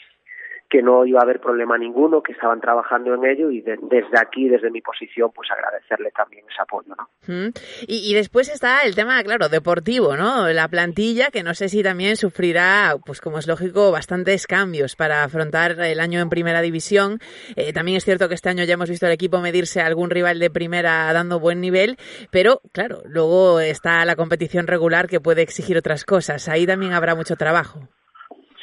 que 0.73 0.83
no 0.83 1.05
iba 1.05 1.21
a 1.21 1.25
haber 1.25 1.39
problema 1.39 1.77
ninguno, 1.77 2.23
que 2.23 2.33
estaban 2.33 2.59
trabajando 2.59 3.13
en 3.13 3.27
ello 3.27 3.51
y 3.51 3.61
desde 3.61 4.19
aquí, 4.19 4.49
desde 4.49 4.71
mi 4.71 4.81
posición, 4.81 5.31
pues 5.31 5.51
agradecerle 5.51 6.11
también 6.13 6.47
ese 6.51 6.63
apoyo, 6.63 6.95
¿no? 6.97 7.53
y, 7.87 8.11
y, 8.11 8.15
después 8.15 8.49
está 8.49 8.81
el 8.81 8.95
tema, 8.95 9.23
claro, 9.23 9.51
deportivo, 9.51 10.17
¿no? 10.17 10.49
La 10.49 10.69
plantilla, 10.69 11.31
que 11.31 11.43
no 11.43 11.53
sé 11.53 11.69
si 11.69 11.83
también 11.83 12.17
sufrirá, 12.17 12.97
pues 13.05 13.21
como 13.21 13.39
es 13.39 13.47
lógico, 13.47 13.93
bastantes 13.93 14.47
cambios 14.47 14.97
para 14.97 15.25
afrontar 15.25 15.79
el 15.79 16.01
año 16.01 16.21
en 16.21 16.31
primera 16.31 16.63
división. 16.63 17.19
Eh, 17.55 17.75
también 17.75 17.99
es 17.99 18.07
cierto 18.07 18.31
que 18.31 18.35
este 18.35 18.49
año 18.49 18.65
ya 18.65 18.73
hemos 18.73 18.89
visto 18.89 19.05
al 19.05 19.13
equipo 19.13 19.41
medirse 19.41 19.83
a 19.83 19.87
algún 19.87 20.09
rival 20.09 20.39
de 20.39 20.49
primera 20.49 21.13
dando 21.13 21.39
buen 21.39 21.61
nivel, 21.61 21.99
pero 22.31 22.63
claro, 22.73 23.03
luego 23.05 23.61
está 23.61 24.03
la 24.07 24.17
competición 24.17 24.67
regular 24.67 25.07
que 25.07 25.21
puede 25.21 25.43
exigir 25.43 25.77
otras 25.77 26.07
cosas. 26.07 26.49
Ahí 26.49 26.67
también 26.67 26.95
habrá 26.95 27.15
mucho 27.15 27.37
trabajo. 27.37 27.91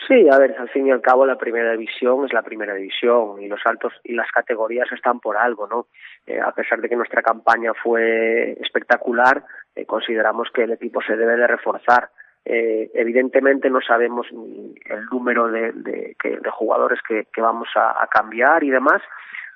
Sí, 0.09 0.27
a 0.27 0.39
ver, 0.39 0.55
al 0.57 0.69
fin 0.69 0.87
y 0.87 0.91
al 0.91 1.01
cabo 1.01 1.23
la 1.27 1.37
primera 1.37 1.73
división 1.73 2.25
es 2.25 2.33
la 2.33 2.41
primera 2.41 2.73
división 2.73 3.39
y 3.39 3.47
los 3.47 3.59
altos 3.63 3.93
y 4.03 4.13
las 4.13 4.31
categorías 4.31 4.91
están 4.91 5.19
por 5.19 5.37
algo, 5.37 5.67
¿no? 5.67 5.85
Eh, 6.25 6.39
a 6.41 6.51
pesar 6.51 6.81
de 6.81 6.89
que 6.89 6.95
nuestra 6.95 7.21
campaña 7.21 7.73
fue 7.75 8.53
espectacular, 8.53 9.43
eh, 9.75 9.85
consideramos 9.85 10.49
que 10.51 10.63
el 10.63 10.71
equipo 10.71 10.99
se 11.03 11.15
debe 11.15 11.37
de 11.37 11.45
reforzar. 11.45 12.09
Eh, 12.43 12.89
evidentemente 12.95 13.69
no 13.69 13.81
sabemos 13.81 14.25
el 14.31 15.05
número 15.11 15.47
de, 15.51 15.73
de, 15.73 16.15
jugadores 16.53 16.99
que, 17.07 17.27
vamos 17.39 17.69
a 17.75 18.07
cambiar 18.11 18.63
y 18.63 18.71
demás, 18.71 19.03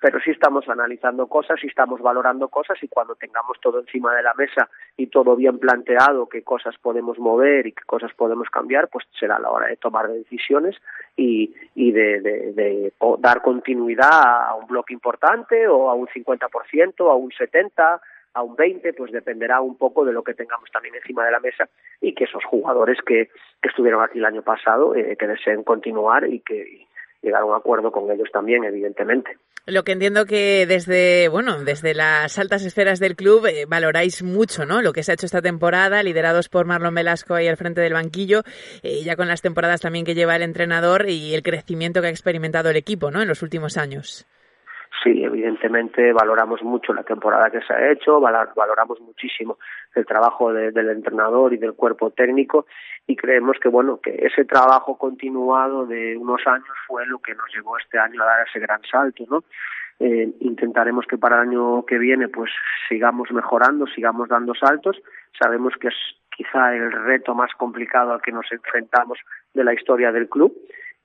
pero 0.04 0.20
sí 0.20 0.32
estamos 0.32 0.68
analizando 0.68 1.28
cosas 1.28 1.64
y 1.64 1.68
estamos 1.68 2.02
valorando 2.02 2.50
cosas 2.50 2.78
y 2.84 2.90
cuando 2.90 3.16
tengamos 3.16 3.58
todo 3.62 3.80
encima 3.80 4.14
de 4.14 4.22
la 4.22 4.34
mesa 4.34 4.70
y 4.98 5.08
todo 5.08 5.34
bien 5.38 5.60
planteado, 5.60 6.28
qué 6.28 6.44
cosas 6.44 6.76
podemos 6.78 7.18
mover 7.20 7.68
y 7.68 7.72
qué 7.72 7.84
cosas 7.86 8.14
podemos 8.14 8.50
cambiar, 8.50 8.90
pues 8.90 9.06
será 9.18 9.40
la 9.40 9.50
hora 9.50 9.68
de 9.68 9.78
tomar 9.78 10.10
decisiones 10.10 10.76
y, 11.16 11.56
y 11.74 11.94
de, 11.94 12.20
de, 12.20 12.52
de 12.52 12.94
dar 13.20 13.42
continuidad 13.42 14.50
a 14.50 14.56
un 14.56 14.68
bloque 14.68 14.94
importante 14.94 15.70
o 15.70 15.90
a 15.90 15.94
un 15.94 16.08
50%, 16.08 17.10
a 17.10 17.16
un 17.16 17.32
70%, 17.32 18.02
a 18.34 18.44
un 18.44 18.58
20, 18.58 18.92
pues 18.92 19.10
dependerá 19.14 19.62
un 19.62 19.78
poco 19.78 20.04
de 20.04 20.12
lo 20.12 20.22
que 20.22 20.34
tengamos 20.34 20.70
también 20.70 20.96
encima 20.96 21.24
de 21.24 21.32
la 21.32 21.40
mesa 21.40 21.70
y 22.02 22.14
que 22.14 22.26
esos 22.26 22.44
jugadores 22.44 22.98
que, 23.06 23.30
que 23.62 23.70
estuvieron 23.70 24.04
aquí 24.04 24.20
el 24.20 24.26
año 24.26 24.42
pasado, 24.42 24.96
eh, 24.96 25.16
que 25.16 25.28
deseen 25.28 25.64
continuar 25.64 26.28
y 26.28 26.42
que 26.42 26.88
llegar 27.24 27.42
a 27.42 27.46
un 27.46 27.56
acuerdo 27.56 27.92
con 27.92 28.12
ellos 28.12 28.30
también, 28.32 28.64
evidentemente. 28.64 29.38
Lo 29.66 29.84
que 29.84 29.94
entiendo 29.94 30.26
que 30.26 30.66
desde, 30.68 31.30
bueno, 31.30 31.64
desde 31.64 31.94
las 31.94 32.38
altas 32.38 32.66
esferas 32.66 33.00
del 33.00 33.16
club 33.16 33.46
eh, 33.46 33.66
valoráis 33.66 34.22
mucho, 34.22 34.66
¿no? 34.66 34.82
Lo 34.82 34.92
que 34.92 35.04
se 35.04 35.12
ha 35.12 35.14
hecho 35.14 35.26
esta 35.26 35.42
temporada, 35.42 36.04
liderados 36.04 36.50
por 36.50 36.66
Marlon 36.66 36.94
Velasco 36.94 37.34
ahí 37.34 37.48
al 37.48 37.56
frente 37.56 37.80
del 37.80 37.94
banquillo, 37.94 38.44
eh, 38.84 39.04
ya 39.04 39.16
con 39.16 39.30
las 39.30 39.42
temporadas 39.42 39.80
también 39.80 40.04
que 40.04 40.16
lleva 40.16 40.36
el 40.36 40.44
entrenador 40.44 41.10
y 41.10 41.34
el 41.34 41.44
crecimiento 41.44 42.02
que 42.02 42.08
ha 42.08 42.12
experimentado 42.12 42.70
el 42.70 42.76
equipo, 42.76 43.10
¿no? 43.10 43.22
En 43.22 43.28
los 43.30 43.42
últimos 43.42 43.78
años. 43.78 44.28
Sí, 45.02 45.24
evidentemente 45.24 46.14
valoramos 46.14 46.62
mucho 46.62 46.94
la 46.94 47.04
temporada 47.04 47.50
que 47.50 47.62
se 47.62 47.74
ha 47.74 47.92
hecho, 47.92 48.20
valoramos 48.20 49.02
muchísimo 49.02 49.58
el 49.96 50.06
trabajo 50.06 50.54
del 50.54 50.90
entrenador 50.90 51.54
y 51.54 51.58
del 51.58 51.74
cuerpo 51.74 52.12
técnico 52.12 52.68
y 53.08 53.16
creemos 53.16 53.58
que 53.60 53.70
bueno 53.70 54.00
que 54.02 54.16
ese 54.26 54.46
trabajo 54.46 54.98
continuado 54.98 55.86
de 55.86 56.16
unos 56.16 56.46
años 56.46 56.76
fue 56.88 57.06
lo 57.08 57.20
que 57.20 57.34
nos 57.36 57.54
llevó 57.54 57.78
este 57.78 57.98
año 57.98 58.22
a 58.22 58.26
dar 58.26 58.48
ese 58.48 58.60
gran 58.60 58.82
salto 58.90 59.26
no 59.30 59.44
eh, 60.00 60.30
intentaremos 60.40 61.06
que 61.08 61.18
para 61.18 61.38
el 61.38 61.50
año 61.50 61.86
que 61.86 61.98
viene 61.98 62.28
pues 62.28 62.52
sigamos 62.90 63.32
mejorando 63.32 63.88
sigamos 63.88 64.28
dando 64.30 64.54
saltos. 64.56 65.02
Sabemos 65.40 65.74
que 65.80 65.90
es 65.90 65.96
quizá 66.36 66.76
el 66.76 66.92
reto 66.92 67.36
más 67.36 67.52
complicado 67.54 68.12
al 68.12 68.22
que 68.22 68.32
nos 68.32 68.52
enfrentamos 68.52 69.20
de 69.54 69.64
la 69.64 69.74
historia 69.74 70.12
del 70.12 70.28
club 70.30 70.54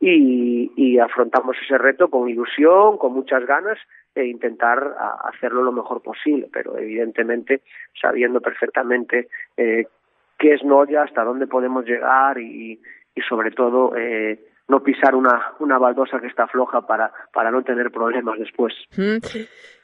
y, 0.01 0.73
y 0.77 0.99
afrontamos 0.99 1.57
ese 1.65 1.77
reto 1.77 2.09
con 2.09 2.29
ilusión 2.29 2.99
con 2.99 3.13
muchas 3.13 3.45
ganas 3.47 3.79
e 4.15 4.27
intentar 4.27 4.95
hacerlo 5.25 5.63
lo 5.63 5.73
mejor 5.73 6.03
posible 6.03 6.49
pero 6.53 6.79
evidentemente 6.79 7.63
sabiendo 8.01 8.41
perfectamente 8.41 9.29
eh, 9.57 9.87
qué 10.39 10.55
es 10.55 10.65
Noya, 10.65 11.03
hasta 11.03 11.25
dónde 11.25 11.47
podemos 11.47 11.85
llegar 11.85 12.39
y, 12.39 12.81
y 13.15 13.21
sobre 13.29 13.51
todo 13.51 13.97
eh, 13.97 14.39
no 14.69 14.83
pisar 14.83 15.15
una, 15.15 15.53
una 15.59 15.79
baldosa 15.79 16.21
que 16.21 16.29
está 16.29 16.47
floja 16.47 16.87
para, 16.87 17.13
para 17.33 17.51
no 17.51 17.63
tener 17.63 17.91
problemas 17.91 18.39
después. 18.39 18.75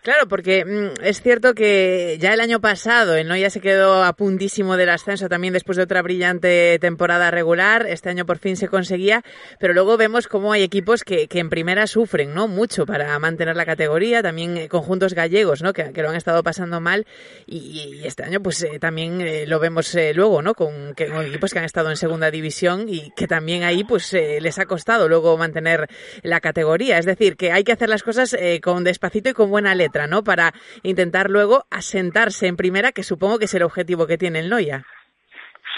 Claro, 0.05 0.29
porque 0.29 0.67
mm, 0.67 1.03
es 1.03 1.23
cierto 1.23 1.55
que 1.55 2.19
ya 2.21 2.35
el 2.35 2.41
año 2.41 2.61
pasado 2.61 3.17
el 3.17 3.27
Noya 3.27 3.49
se 3.49 3.63
quedó 3.63 4.05
a 4.05 4.13
puntísimo 4.13 4.77
del 4.77 4.91
ascenso 4.91 5.31
también 5.31 5.55
después 5.55 5.79
de 5.79 5.85
otra 5.85 6.03
brillante 6.03 6.79
temporada 6.79 7.31
regular. 7.31 7.87
Este 7.89 8.11
año 8.11 8.27
por 8.27 8.37
fin 8.37 8.59
se 8.59 8.69
conseguía, 8.69 9.23
pero 9.59 9.73
luego 9.73 9.97
vemos 9.97 10.29
cómo 10.29 10.53
hay 10.53 10.63
equipos 10.63 11.05
que, 11.05 11.27
que 11.27 11.39
en 11.39 11.49
primera 11.49 11.87
sufren 11.87 12.35
¿no? 12.35 12.49
mucho 12.49 12.85
para 12.85 13.19
mantener 13.19 13.57
la 13.57 13.65
categoría, 13.65 14.23
también 14.23 14.59
eh, 14.59 14.69
conjuntos 14.69 15.15
gallegos 15.15 15.63
¿no? 15.63 15.73
que, 15.73 15.95
que 15.95 16.03
lo 16.03 16.11
han 16.11 16.17
estado 16.17 16.43
pasando 16.43 16.83
mal 16.83 17.07
y, 17.47 18.03
este 18.05 18.25
año 18.25 18.43
pues 18.43 18.63
eh, 18.63 18.79
también 18.79 19.23
eh, 19.23 19.47
lo 19.47 19.59
vemos 19.59 19.95
eh, 19.95 20.13
luego 20.13 20.43
¿no? 20.43 20.53
Con, 20.53 20.93
que, 20.95 21.07
con 21.07 21.25
equipos 21.25 21.55
que 21.55 21.61
han 21.61 21.65
estado 21.65 21.89
en 21.89 21.97
segunda 21.97 22.31
división 22.31 22.91
y 22.91 23.11
que 23.17 23.27
también 23.27 23.63
ahí 23.63 23.85
pues 23.85 24.13
les 24.13 24.59
ha 24.59 24.67
costado 24.67 25.09
luego 25.09 25.39
mantener 25.39 25.89
la 26.23 26.43
categoría. 26.43 26.99
Es 26.99 27.07
decir, 27.07 27.39
que 27.39 27.53
hay 27.53 27.65
que 27.65 27.73
hacer 27.73 27.89
las 27.89 28.03
cosas 28.03 28.37
con 28.61 28.85
despacito 28.85 29.31
y 29.31 29.33
con 29.33 29.49
buena 29.49 29.75
letra. 29.75 29.94
¿No? 30.07 30.23
Para 30.23 30.53
intentar 30.83 31.31
luego 31.31 31.65
asentarse 31.71 32.47
en 32.47 32.57
primera, 32.57 32.93
que 32.93 33.03
supongo 33.03 33.39
que 33.39 33.47
es 33.47 33.55
el 33.55 33.63
objetivo 33.63 34.07
que 34.07 34.19
tiene 34.19 34.41
el 34.41 34.51
Noya. 34.51 34.85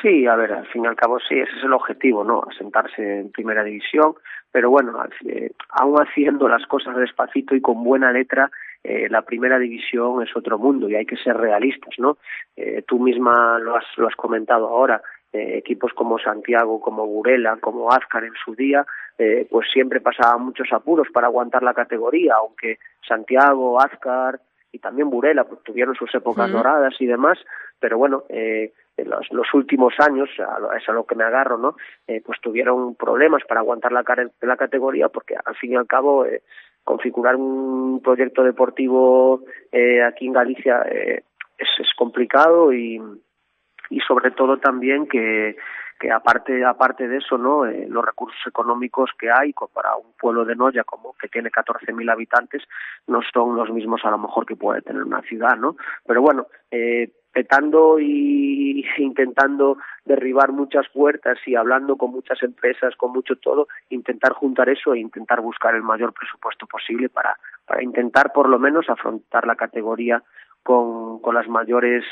Sí, 0.02 0.26
a 0.26 0.37
ver, 0.37 0.52
al 0.52 0.66
fin 0.66 0.85
y 0.85 0.87
al 0.87 0.96
cabo 0.96 1.18
sí, 1.20 1.38
ese 1.38 1.57
es 1.57 1.64
el 1.64 1.72
objetivo, 1.72 2.22
¿no? 2.24 2.42
Asentarse 2.50 3.20
en 3.20 3.33
primera 3.33 3.64
división, 3.64 4.14
pero 4.52 4.70
bueno, 4.70 4.92
eh, 5.26 5.50
aún 5.70 5.96
haciendo 5.96 6.48
las 6.48 6.66
cosas 6.66 6.96
despacito 6.96 7.55
y 7.55 7.61
con 7.61 7.83
buena 7.83 8.12
letra, 8.12 8.50
eh, 8.85 9.09
la 9.09 9.22
primera 9.22 9.59
división 9.59 10.22
es 10.22 10.37
otro 10.37 10.59
mundo 10.59 10.88
y 10.88 10.94
hay 10.94 11.07
que 11.07 11.16
ser 11.16 11.37
realistas, 11.37 11.94
¿no? 11.98 12.18
Eh, 12.57 12.85
tú 12.87 13.00
misma 13.00 13.59
lo 13.59 13.76
has, 13.76 13.85
lo 13.96 14.07
has 14.07 14.14
comentado 14.14 14.68
ahora, 14.68 15.02
eh, 15.37 15.59
equipos 15.59 15.92
como 15.92 16.18
Santiago, 16.18 16.81
como 16.81 17.07
Burela, 17.07 17.57
como 17.61 17.90
Azcar 17.92 18.25
en 18.25 18.35
su 18.44 18.55
día, 18.55 18.87
eh, 19.18 19.46
pues 19.51 19.68
siempre 19.72 20.01
pasaban 20.01 20.42
muchos 20.42 20.72
apuros 20.72 21.09
para 21.12 21.27
aguantar 21.27 21.62
la 21.62 21.75
categoría, 21.75 22.35
aunque 22.35 22.79
Santiago, 23.07 23.81
Azcar 23.81 24.40
y 24.72 24.79
también 24.79 25.11
Burela 25.11 25.44
pues, 25.44 25.62
tuvieron 25.62 25.94
sus 25.94 26.14
épocas 26.14 26.51
doradas 26.51 26.94
y 27.01 27.07
demás, 27.07 27.38
pero 27.81 27.99
bueno, 27.99 28.25
eh, 28.29 28.72
en 28.96 29.11
los, 29.11 29.31
los 29.31 29.53
últimos 29.55 29.94
años, 29.99 30.29
a, 30.38 30.77
es 30.77 30.88
a 30.88 30.92
lo 30.92 31.05
que 31.05 31.14
me 31.14 31.25
agarro, 31.25 31.59
¿no? 31.59 31.77
Eh, 32.07 32.22
pues 32.25 32.40
tuvieron 32.40 32.94
problemas 32.94 33.42
para 33.46 33.61
aguantar 33.61 33.92
la, 33.92 34.05
la 34.40 34.57
categoría 34.57 35.09
porque 35.09 35.37
al 35.44 35.55
fin 35.57 35.72
y 35.72 35.77
al 35.77 35.87
cabo 35.87 36.25
eh, 36.25 36.42
configurar 36.85 37.37
un 37.37 38.01
proyecto 38.03 38.42
deportivo 38.42 39.42
eh, 39.72 40.03
aquí 40.03 40.27
en 40.27 40.33
Galicia 40.33 40.83
eh, 40.83 41.25
es, 41.59 41.68
es 41.79 41.88
complicado 41.96 42.72
y, 42.72 43.01
y 43.90 44.01
sobre 44.01 44.31
todo 44.31 44.59
también 44.59 45.07
que 45.07 45.57
que 45.99 46.12
aparte 46.12 46.62
aparte 46.62 47.09
de 47.09 47.18
eso 47.18 47.38
no 47.38 47.64
eh, 47.64 47.87
los 47.88 48.05
recursos 48.05 48.38
económicos 48.46 49.11
que 49.18 49.31
hay 49.31 49.55
para 49.72 49.96
un 49.96 50.12
pueblo 50.20 50.44
de 50.44 50.55
Noya 50.55 50.85
como 50.85 51.14
que 51.14 51.29
tiene 51.29 51.51
14.000 51.51 52.12
habitantes 52.12 52.62
no 53.07 53.20
son 53.33 53.57
los 53.57 53.70
mismos 53.70 54.03
a 54.05 54.11
lo 54.11 54.18
mejor 54.18 54.44
que 54.44 54.57
puede 54.57 54.83
tener 54.83 55.03
una 55.03 55.22
ciudad 55.22 55.57
no 55.57 55.77
pero 56.05 56.20
bueno 56.20 56.49
eh, 56.70 57.11
respetando 57.37 57.99
y 58.01 58.85
intentando 58.99 59.77
derribar 60.05 60.53
muchas 60.53 60.88
puertas 60.88 61.38
y 61.46 61.55
hablando 61.55 61.96
con 61.96 62.11
muchas 62.11 62.42
empresas, 62.42 62.94
con 62.96 63.12
mucho 63.12 63.37
todo, 63.37 63.68
intentar 63.90 64.33
juntar 64.33 64.68
eso 64.68 64.94
e 64.94 65.01
intentar 65.01 65.40
buscar 65.40 65.75
el 65.75 65.83
mayor 65.83 66.12
presupuesto 66.12 66.66
posible 66.66 67.09
para, 67.09 67.37
para 67.66 67.83
intentar 67.83 68.33
por 68.33 68.49
lo 68.49 68.59
menos 68.59 68.88
afrontar 68.88 69.46
la 69.46 69.57
categoría 69.57 70.22
con, 70.62 71.20
con 71.20 71.35
las 71.35 71.49
mayores 71.49 72.05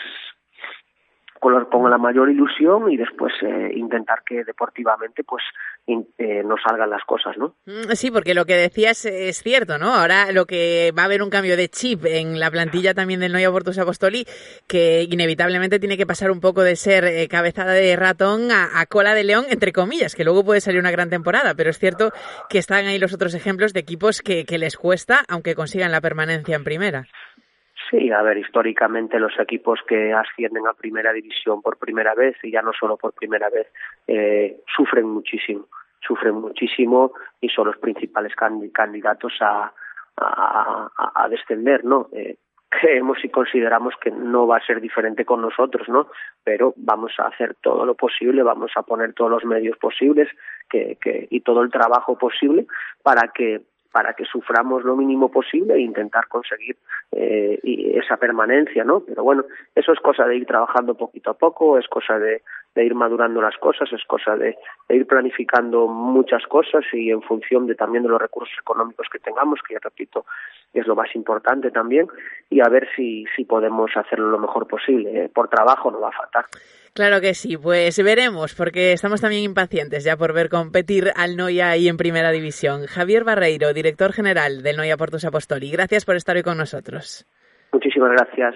con, 1.71 1.91
la 1.91 1.99
mayor 1.99 2.31
ilusión 2.31 2.91
y 2.91 2.97
después 2.97 3.33
eh, 3.43 3.73
intentar 3.75 4.23
que 4.25 4.45
deportivamente 4.45 5.25
pues 5.25 5.43
eh, 5.87 6.43
nos 6.43 6.61
salgan 6.63 6.89
las 6.89 7.05
cosas, 7.05 7.37
¿no? 7.37 7.55
Mm, 7.67 7.93
sí, 7.93 8.11
porque 8.11 8.33
lo 8.33 8.47
que 8.47 8.55
decías 8.55 9.05
es 9.05 9.43
cierto, 9.43 9.77
¿no? 9.77 9.93
Ahora 9.93 10.33
lo 10.33 10.47
que 10.47 10.93
va 10.97 11.03
a 11.03 11.05
haber 11.05 11.23
un 11.23 11.29
cambio 11.29 11.57
de 11.57 11.69
chip 11.69 12.07
en 12.07 12.41
la 12.41 12.51
plantilla 12.51 12.95
también 12.95 13.21
del 13.21 13.33
Noia 13.33 13.51
Portus 13.51 13.79
Apostoli, 13.79 14.25
que 14.67 15.07
inevitablemente 15.11 15.79
tiene 15.79 15.99
que 15.99 16.07
pasar 16.07 16.31
un 16.31 16.41
poco 16.41 16.63
de 16.63 16.77
ser 16.77 17.05
eh, 17.05 17.29
cabezada 17.29 17.73
de 17.73 17.95
ratón 17.97 18.51
a, 18.51 18.87
cola 18.87 19.15
de 19.15 19.25
león, 19.25 19.45
entre 19.51 19.73
comillas, 19.73 20.15
que 20.15 20.25
luego 20.25 20.45
puede 20.45 20.63
salir 20.63 20.81
una 20.81 20.91
gran 20.91 21.11
temporada, 21.11 21.55
pero 21.55 21.69
es 21.71 21.79
cierto 21.79 22.13
que 22.49 22.59
están 22.59 22.87
ahí 22.87 22.99
los 22.99 23.13
otros 23.13 23.35
ejemplos 23.35 23.75
de 23.75 23.81
equipos 23.81 24.23
que, 24.23 24.47
que 24.47 24.59
les 24.59 24.77
cuesta, 24.77 25.25
aunque 25.29 25.55
consigan 25.55 25.93
la 25.93 26.01
permanencia 26.01 26.57
en 26.57 26.65
primera. 26.65 27.07
Sí, 27.91 28.11
a 28.11 28.23
ver, 28.23 28.39
históricamente 28.39 29.19
los 29.19 29.39
equipos 29.39 29.81
que 29.87 30.13
ascienden 30.13 30.67
a 30.67 30.75
primera 30.75 31.13
división 31.13 31.61
por 31.61 31.77
primera 31.77 32.15
vez, 32.15 32.37
y 32.43 32.51
ya 32.51 32.63
no 32.63 32.73
solo 32.73 32.97
por 32.97 33.13
primera 33.13 33.51
vez, 33.51 33.67
eh, 34.07 34.61
sufren 34.75 35.07
muchísimo, 35.07 35.67
sufren 36.01 36.35
muchísimo 36.35 37.13
y 37.41 37.49
son 37.49 37.67
los 37.67 37.77
principales 37.77 38.35
candidatos 38.37 39.35
a, 39.41 39.73
a, 40.17 41.13
a 41.15 41.29
descender, 41.29 41.85
¿no? 41.85 42.09
Eh, 42.13 42.37
creemos 42.69 43.19
y 43.25 43.29
consideramos 43.29 43.95
que 44.01 44.11
no 44.11 44.47
va 44.47 44.57
a 44.57 44.67
ser 44.67 44.81
diferente 44.81 45.25
con 45.25 45.41
nosotros, 45.41 45.89
¿no? 45.89 46.09
Pero 46.43 46.75
vamos 46.77 47.13
a 47.19 47.29
hacer 47.29 47.57
todo 47.61 47.85
lo 47.85 47.95
posible, 47.95 48.43
vamos 48.43 48.73
a 48.77 48.83
poner 48.83 49.13
todos 49.15 49.31
los 49.31 49.45
medios 49.45 49.77
posibles 49.79 50.29
que, 50.69 50.97
que, 51.01 51.27
y 51.31 51.41
todo 51.41 51.63
el 51.63 51.71
trabajo 51.71 52.19
posible 52.19 52.67
para 53.03 53.29
que 53.29 53.63
para 53.95 54.15
que 54.15 54.25
suframos 54.25 54.83
lo 54.83 54.97
mínimo 54.97 55.31
posible 55.31 55.75
e 55.75 55.81
intentar 55.81 56.27
conseguir 56.27 56.77
eh, 57.13 57.61
esa 57.95 58.17
permanencia, 58.17 58.83
¿no? 58.83 58.99
Pero 59.07 59.23
bueno, 59.23 59.45
eso 59.73 59.93
es 59.93 60.01
cosa 60.01 60.27
de 60.27 60.37
ir 60.37 60.47
trabajando 60.47 60.97
poquito 60.97 61.31
a 61.31 61.35
poco, 61.35 61.79
es 61.79 61.87
cosa 61.87 62.19
de, 62.19 62.43
de 62.75 62.85
ir 62.85 62.95
madurando 62.95 63.41
las 63.41 63.57
cosas, 63.59 63.93
es 63.93 64.05
cosa 64.05 64.37
de, 64.37 64.57
ir 64.89 65.07
planificando 65.07 65.87
muchas 65.87 66.45
cosas 66.47 66.85
y 66.93 67.11
en 67.11 67.23
función 67.23 67.67
de 67.67 67.75
también 67.75 68.03
de 68.03 68.09
los 68.09 68.21
recursos 68.21 68.57
económicos 68.61 69.07
que 69.11 69.19
tengamos, 69.19 69.61
que 69.67 69.75
ya 69.75 69.81
repito, 69.83 70.27
es 70.73 70.87
lo 70.87 70.97
más 70.97 71.15
importante 71.15 71.71
también, 71.71 72.09
y 72.51 72.61
a 72.61 72.69
ver 72.69 72.89
si, 72.97 73.25
si 73.37 73.45
podemos 73.45 73.91
hacerlo 73.97 74.29
lo 74.29 74.39
mejor 74.39 74.67
posible. 74.67 75.25
¿eh? 75.25 75.31
Por 75.33 75.49
trabajo 75.49 75.91
no 75.91 76.01
va 76.01 76.09
a 76.09 76.13
faltar. 76.13 76.47
Claro 76.95 77.21
que 77.21 77.35
sí, 77.35 77.57
pues 77.57 78.01
veremos, 78.03 78.55
porque 78.55 78.93
estamos 78.93 79.21
también 79.21 79.43
impacientes 79.43 80.05
ya 80.05 80.17
por 80.17 80.33
ver 80.33 80.49
competir 80.49 81.11
al 81.17 81.37
Noia 81.37 81.71
ahí 81.71 81.89
en 81.89 81.97
Primera 81.97 82.31
División. 82.31 82.87
Javier 82.87 83.25
Barreiro, 83.25 83.73
director 83.73 84.13
general 84.13 84.63
del 84.63 84.77
Noia 84.77 84.97
Portus 84.97 85.25
Apostoli, 85.25 85.71
gracias 85.71 86.05
por 86.05 86.15
estar 86.15 86.37
hoy 86.37 86.43
con 86.43 86.57
nosotros. 86.57 87.27
Muchísimas 87.73 88.13
gracias. 88.13 88.55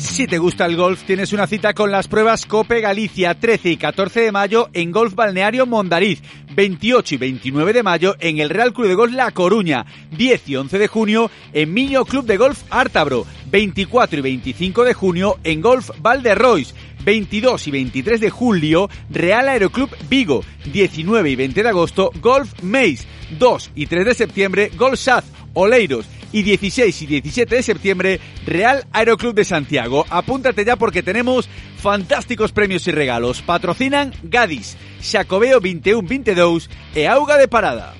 Si 0.00 0.26
te 0.26 0.38
gusta 0.38 0.64
el 0.64 0.76
golf, 0.76 1.02
tienes 1.04 1.34
una 1.34 1.46
cita 1.46 1.74
con 1.74 1.90
las 1.90 2.08
pruebas 2.08 2.46
Cope 2.46 2.80
Galicia 2.80 3.34
13 3.34 3.72
y 3.72 3.76
14 3.76 4.20
de 4.20 4.32
mayo 4.32 4.70
en 4.72 4.92
Golf 4.92 5.14
Balneario 5.14 5.66
Mondariz, 5.66 6.22
28 6.54 7.16
y 7.16 7.18
29 7.18 7.74
de 7.74 7.82
mayo 7.82 8.16
en 8.18 8.38
el 8.38 8.48
Real 8.48 8.72
Club 8.72 8.88
de 8.88 8.94
Golf 8.94 9.12
La 9.12 9.30
Coruña, 9.30 9.84
10 10.16 10.48
y 10.48 10.56
11 10.56 10.78
de 10.78 10.88
junio 10.88 11.30
en 11.52 11.74
Miño 11.74 12.06
Club 12.06 12.24
de 12.24 12.38
Golf 12.38 12.62
Ártabro, 12.70 13.26
24 13.50 14.20
y 14.20 14.22
25 14.22 14.84
de 14.84 14.94
junio 14.94 15.38
en 15.44 15.60
Golf 15.60 15.90
Valderrois, 15.98 16.74
22 17.04 17.66
y 17.66 17.70
23 17.70 18.20
de 18.20 18.30
julio 18.30 18.88
Real 19.10 19.48
Aeroclub 19.48 19.90
Vigo, 20.08 20.44
19 20.72 21.30
y 21.30 21.36
20 21.36 21.62
de 21.62 21.68
agosto 21.68 22.10
Golf 22.20 22.62
Maze, 22.62 23.06
2 23.38 23.70
y 23.74 23.86
3 23.86 24.06
de 24.06 24.14
septiembre 24.14 24.70
Golf 24.76 24.98
Saz, 24.98 25.24
Oleiros 25.54 26.06
y 26.32 26.42
16 26.42 27.02
y 27.02 27.06
17 27.06 27.56
de 27.56 27.62
septiembre 27.62 28.20
Real 28.46 28.86
Aeroclub 28.92 29.34
de 29.34 29.44
Santiago. 29.44 30.04
Apúntate 30.10 30.64
ya 30.64 30.76
porque 30.76 31.02
tenemos 31.02 31.48
fantásticos 31.76 32.52
premios 32.52 32.86
y 32.86 32.92
regalos. 32.92 33.42
Patrocinan 33.42 34.12
Gadis, 34.22 34.76
Xacobeo 35.02 35.60
21-22 35.60 36.68
e 36.94 37.06
Auga 37.08 37.36
de 37.36 37.48
Parada. 37.48 37.94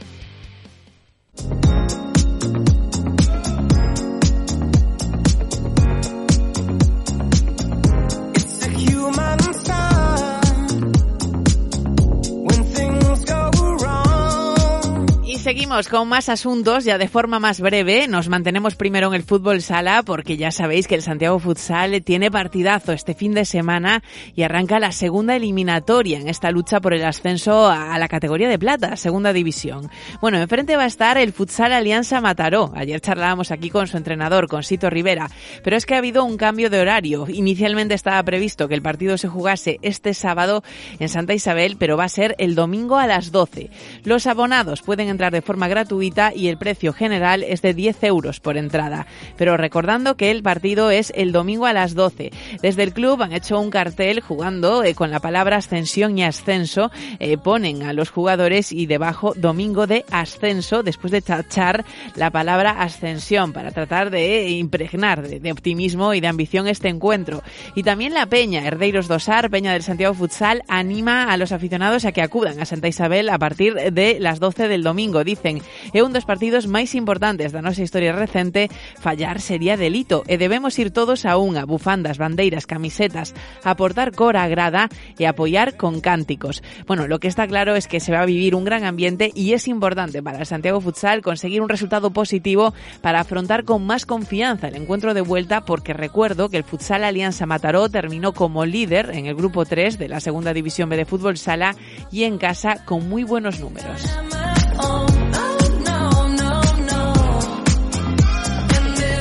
Seguimos 15.50 15.88
con 15.88 16.06
más 16.06 16.28
asuntos, 16.28 16.84
ya 16.84 16.96
de 16.96 17.08
forma 17.08 17.40
más 17.40 17.60
breve. 17.60 18.06
Nos 18.06 18.28
mantenemos 18.28 18.76
primero 18.76 19.08
en 19.08 19.14
el 19.14 19.24
fútbol 19.24 19.62
sala, 19.62 20.04
porque 20.04 20.36
ya 20.36 20.52
sabéis 20.52 20.86
que 20.86 20.94
el 20.94 21.02
Santiago 21.02 21.40
Futsal 21.40 22.04
tiene 22.04 22.30
partidazo 22.30 22.92
este 22.92 23.14
fin 23.14 23.34
de 23.34 23.44
semana 23.44 24.00
y 24.36 24.44
arranca 24.44 24.78
la 24.78 24.92
segunda 24.92 25.34
eliminatoria 25.34 26.20
en 26.20 26.28
esta 26.28 26.52
lucha 26.52 26.78
por 26.78 26.94
el 26.94 27.04
ascenso 27.04 27.68
a 27.68 27.98
la 27.98 28.06
categoría 28.06 28.48
de 28.48 28.60
plata, 28.60 28.94
segunda 28.94 29.32
división. 29.32 29.90
Bueno, 30.20 30.38
enfrente 30.38 30.76
va 30.76 30.84
a 30.84 30.86
estar 30.86 31.18
el 31.18 31.32
Futsal 31.32 31.72
Alianza 31.72 32.20
Mataró. 32.20 32.70
Ayer 32.76 33.00
charlábamos 33.00 33.50
aquí 33.50 33.70
con 33.70 33.88
su 33.88 33.96
entrenador, 33.96 34.46
con 34.46 34.62
Sito 34.62 34.88
Rivera, 34.88 35.28
pero 35.64 35.76
es 35.76 35.84
que 35.84 35.96
ha 35.96 35.98
habido 35.98 36.24
un 36.24 36.36
cambio 36.36 36.70
de 36.70 36.78
horario. 36.78 37.26
Inicialmente 37.28 37.94
estaba 37.94 38.22
previsto 38.22 38.68
que 38.68 38.76
el 38.76 38.82
partido 38.82 39.18
se 39.18 39.26
jugase 39.26 39.80
este 39.82 40.14
sábado 40.14 40.62
en 41.00 41.08
Santa 41.08 41.34
Isabel, 41.34 41.74
pero 41.76 41.96
va 41.96 42.04
a 42.04 42.08
ser 42.08 42.36
el 42.38 42.54
domingo 42.54 42.98
a 42.98 43.08
las 43.08 43.32
12. 43.32 43.68
Los 44.04 44.28
abonados 44.28 44.82
pueden 44.82 45.08
entrar 45.08 45.32
de 45.32 45.39
forma 45.42 45.68
gratuita 45.68 46.32
y 46.34 46.48
el 46.48 46.58
precio 46.58 46.92
general 46.92 47.42
es 47.42 47.62
de 47.62 47.74
10 47.74 48.04
euros 48.04 48.40
por 48.40 48.56
entrada. 48.56 49.06
Pero 49.36 49.56
recordando 49.56 50.16
que 50.16 50.30
el 50.30 50.42
partido 50.42 50.90
es 50.90 51.12
el 51.16 51.32
domingo 51.32 51.66
a 51.66 51.72
las 51.72 51.94
12. 51.94 52.30
Desde 52.62 52.82
el 52.82 52.92
club 52.92 53.22
han 53.22 53.32
hecho 53.32 53.60
un 53.60 53.70
cartel 53.70 54.20
jugando 54.20 54.84
eh, 54.84 54.94
con 54.94 55.10
la 55.10 55.20
palabra 55.20 55.56
ascensión 55.56 56.18
y 56.18 56.24
ascenso. 56.24 56.90
Eh, 57.18 57.38
ponen 57.38 57.82
a 57.82 57.92
los 57.92 58.10
jugadores 58.10 58.72
y 58.72 58.86
debajo 58.86 59.32
domingo 59.36 59.86
de 59.86 60.04
ascenso 60.10 60.82
después 60.82 61.10
de 61.10 61.22
tachar 61.22 61.84
la 62.14 62.30
palabra 62.30 62.82
ascensión 62.82 63.52
para 63.52 63.70
tratar 63.70 64.10
de 64.10 64.50
impregnar 64.50 65.26
de, 65.26 65.52
optimismo 65.52 66.14
y 66.14 66.20
de 66.20 66.28
ambición 66.28 66.68
este 66.68 66.88
encuentro. 66.88 67.42
Y 67.74 67.82
también 67.82 68.14
la 68.14 68.26
Peña, 68.26 68.66
Herdeiros 68.66 69.08
Dosar, 69.08 69.50
Peña 69.50 69.72
del 69.72 69.82
Santiago 69.82 70.14
Futsal, 70.14 70.62
anima 70.68 71.24
a 71.24 71.36
los 71.36 71.52
aficionados 71.52 72.04
a 72.04 72.12
que 72.12 72.22
acudan 72.22 72.60
a 72.60 72.64
Santa 72.64 72.88
Isabel 72.88 73.28
a 73.28 73.38
partir 73.38 73.74
de 73.74 74.18
las 74.20 74.40
12 74.40 74.68
del 74.68 74.82
domingo 74.82 75.24
dicen 75.30 75.62
é 75.94 76.02
un 76.02 76.10
dos 76.10 76.26
partidos 76.26 76.66
máis 76.66 76.98
importantes 76.98 77.54
da 77.54 77.62
nosa 77.62 77.86
historia 77.86 78.10
recente, 78.10 78.66
fallar 78.98 79.38
sería 79.38 79.78
delito 79.78 80.26
e 80.26 80.34
debemos 80.34 80.74
ir 80.82 80.90
todos 80.90 81.22
a 81.22 81.38
unha, 81.38 81.62
bufandas, 81.62 82.18
bandeiras, 82.18 82.66
camisetas, 82.66 83.30
aportar 83.62 84.10
cora 84.10 84.42
a 84.42 84.50
grada 84.50 84.90
e 85.14 85.30
con 85.76 86.00
cánticos. 86.00 86.62
Bueno, 86.86 87.06
lo 87.06 87.20
que 87.20 87.28
está 87.28 87.46
claro 87.46 87.76
es 87.76 87.86
que 87.86 88.00
se 88.00 88.12
va 88.12 88.22
a 88.22 88.26
vivir 88.26 88.54
un 88.54 88.64
gran 88.64 88.84
ambiente 88.84 89.30
y 89.34 89.52
es 89.52 89.68
importante 89.68 90.22
para 90.22 90.40
el 90.40 90.46
Santiago 90.46 90.80
Futsal 90.80 91.22
conseguir 91.22 91.62
un 91.62 91.68
resultado 91.68 92.10
positivo 92.10 92.74
para 93.00 93.20
afrontar 93.20 93.64
con 93.64 93.86
más 93.86 94.06
confianza 94.06 94.68
el 94.68 94.76
encuentro 94.76 95.14
de 95.14 95.20
vuelta 95.20 95.62
porque 95.62 95.92
recuerdo 95.92 96.48
que 96.48 96.56
el 96.56 96.64
Futsal 96.64 97.04
Alianza 97.04 97.46
Mataró 97.46 97.88
terminó 97.88 98.32
como 98.32 98.66
líder 98.66 99.10
en 99.10 99.26
el 99.26 99.34
grupo 99.34 99.64
3 99.64 99.98
de 99.98 100.08
la 100.08 100.20
segunda 100.20 100.52
división 100.52 100.88
B 100.88 100.96
de 100.96 101.04
fútbol 101.04 101.36
sala 101.36 101.76
y 102.10 102.24
en 102.24 102.38
casa 102.38 102.84
con 102.84 103.08
muy 103.08 103.24
buenos 103.24 103.60
números. 103.60 104.02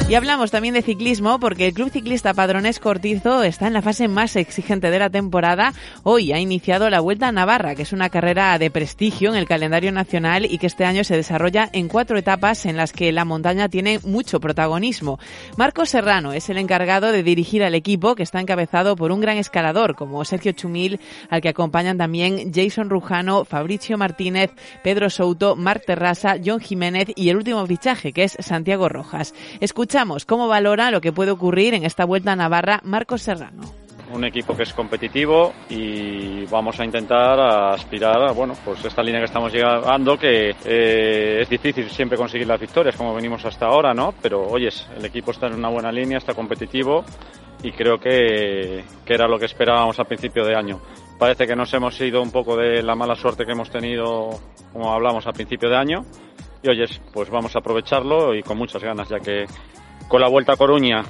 Y 0.09 0.15
hablamos 0.15 0.49
también 0.49 0.73
de 0.73 0.81
ciclismo 0.81 1.39
porque 1.39 1.67
el 1.67 1.73
Club 1.75 1.91
Ciclista 1.91 2.33
Padrones 2.33 2.79
Cortizo 2.79 3.43
está 3.43 3.67
en 3.67 3.73
la 3.73 3.83
fase 3.83 4.07
más 4.07 4.35
exigente 4.35 4.89
de 4.89 4.97
la 4.97 5.11
temporada. 5.11 5.71
Hoy 6.01 6.31
ha 6.31 6.39
iniciado 6.39 6.89
la 6.89 6.99
Vuelta 6.99 7.27
a 7.27 7.31
Navarra, 7.31 7.75
que 7.75 7.83
es 7.83 7.93
una 7.93 8.09
carrera 8.09 8.57
de 8.57 8.71
prestigio 8.71 9.29
en 9.29 9.35
el 9.35 9.47
calendario 9.47 9.91
nacional 9.91 10.45
y 10.45 10.57
que 10.57 10.65
este 10.65 10.83
año 10.83 11.03
se 11.03 11.15
desarrolla 11.15 11.69
en 11.73 11.87
cuatro 11.87 12.17
etapas 12.17 12.65
en 12.65 12.75
las 12.75 12.91
que 12.91 13.11
la 13.11 13.23
montaña 13.23 13.69
tiene 13.69 13.99
mucho 14.03 14.39
protagonismo. 14.39 15.19
Marcos 15.57 15.89
Serrano 15.89 16.33
es 16.33 16.49
el 16.49 16.57
encargado 16.57 17.11
de 17.11 17.21
dirigir 17.21 17.63
al 17.63 17.75
equipo 17.75 18.15
que 18.15 18.23
está 18.23 18.41
encabezado 18.41 18.95
por 18.95 19.11
un 19.11 19.21
gran 19.21 19.37
escalador 19.37 19.93
como 19.95 20.25
Sergio 20.25 20.53
Chumil, 20.53 20.99
al 21.29 21.41
que 21.41 21.49
acompañan 21.49 21.99
también 21.99 22.51
Jason 22.51 22.89
Rujano, 22.89 23.45
Fabricio 23.45 23.95
Martínez, 23.99 24.49
Pedro 24.83 25.11
Souto, 25.11 25.55
Marc 25.55 25.85
Terrasa, 25.85 26.37
John 26.43 26.61
Jiménez 26.61 27.09
y 27.15 27.29
el 27.29 27.37
último 27.37 27.63
fichaje 27.67 28.11
que 28.11 28.23
es 28.23 28.35
Santiago 28.39 28.89
Rojas. 28.89 29.35
Escucha 29.59 29.98
cómo 30.25 30.47
valora 30.47 30.91
lo 30.91 31.01
que 31.01 31.11
puede 31.11 31.31
ocurrir 31.31 31.73
en 31.73 31.83
esta 31.83 32.05
vuelta 32.05 32.31
a 32.31 32.35
Navarra 32.35 32.79
Marcos 32.83 33.21
Serrano. 33.21 33.63
Un 34.13 34.23
equipo 34.23 34.55
que 34.55 34.63
es 34.63 34.73
competitivo 34.73 35.53
y 35.69 36.45
vamos 36.45 36.79
a 36.79 36.85
intentar 36.85 37.37
aspirar 37.73 38.29
a 38.29 38.31
bueno 38.31 38.55
pues 38.63 38.83
esta 38.85 39.03
línea 39.03 39.19
que 39.19 39.25
estamos 39.25 39.51
llegando 39.51 40.17
que 40.17 40.55
eh, 40.65 41.41
es 41.41 41.49
difícil 41.49 41.89
siempre 41.89 42.17
conseguir 42.17 42.47
las 42.47 42.59
victorias 42.59 42.95
como 42.95 43.13
venimos 43.13 43.45
hasta 43.45 43.67
ahora 43.67 43.93
no 43.93 44.15
pero 44.19 44.47
oyes 44.47 44.87
el 44.97 45.05
equipo 45.05 45.29
está 45.29 45.45
en 45.47 45.55
una 45.55 45.69
buena 45.69 45.91
línea 45.91 46.17
está 46.17 46.33
competitivo 46.33 47.03
y 47.61 47.71
creo 47.71 47.99
que, 47.99 48.83
que 49.05 49.13
era 49.13 49.27
lo 49.27 49.37
que 49.37 49.45
esperábamos 49.45 49.99
al 49.99 50.05
principio 50.05 50.45
de 50.45 50.55
año. 50.55 50.79
Parece 51.17 51.45
que 51.45 51.55
nos 51.55 51.73
hemos 51.73 51.99
ido 51.99 52.21
un 52.21 52.31
poco 52.31 52.55
de 52.55 52.81
la 52.81 52.95
mala 52.95 53.15
suerte 53.15 53.45
que 53.45 53.51
hemos 53.51 53.69
tenido, 53.69 54.29
como 54.71 54.93
hablamos 54.93 55.27
al 55.27 55.33
principio 55.33 55.69
de 55.69 55.75
año, 55.75 56.05
y 56.63 56.69
oyes, 56.69 57.01
pues 57.13 57.29
vamos 57.29 57.55
a 57.55 57.59
aprovecharlo 57.59 58.33
y 58.33 58.43
con 58.43 58.57
muchas 58.57 58.83
ganas, 58.83 59.09
ya 59.09 59.19
que 59.19 59.45
con 60.09 60.19
la 60.19 60.27
Vuelta 60.27 60.53
a 60.53 60.57
Coruña 60.57 61.05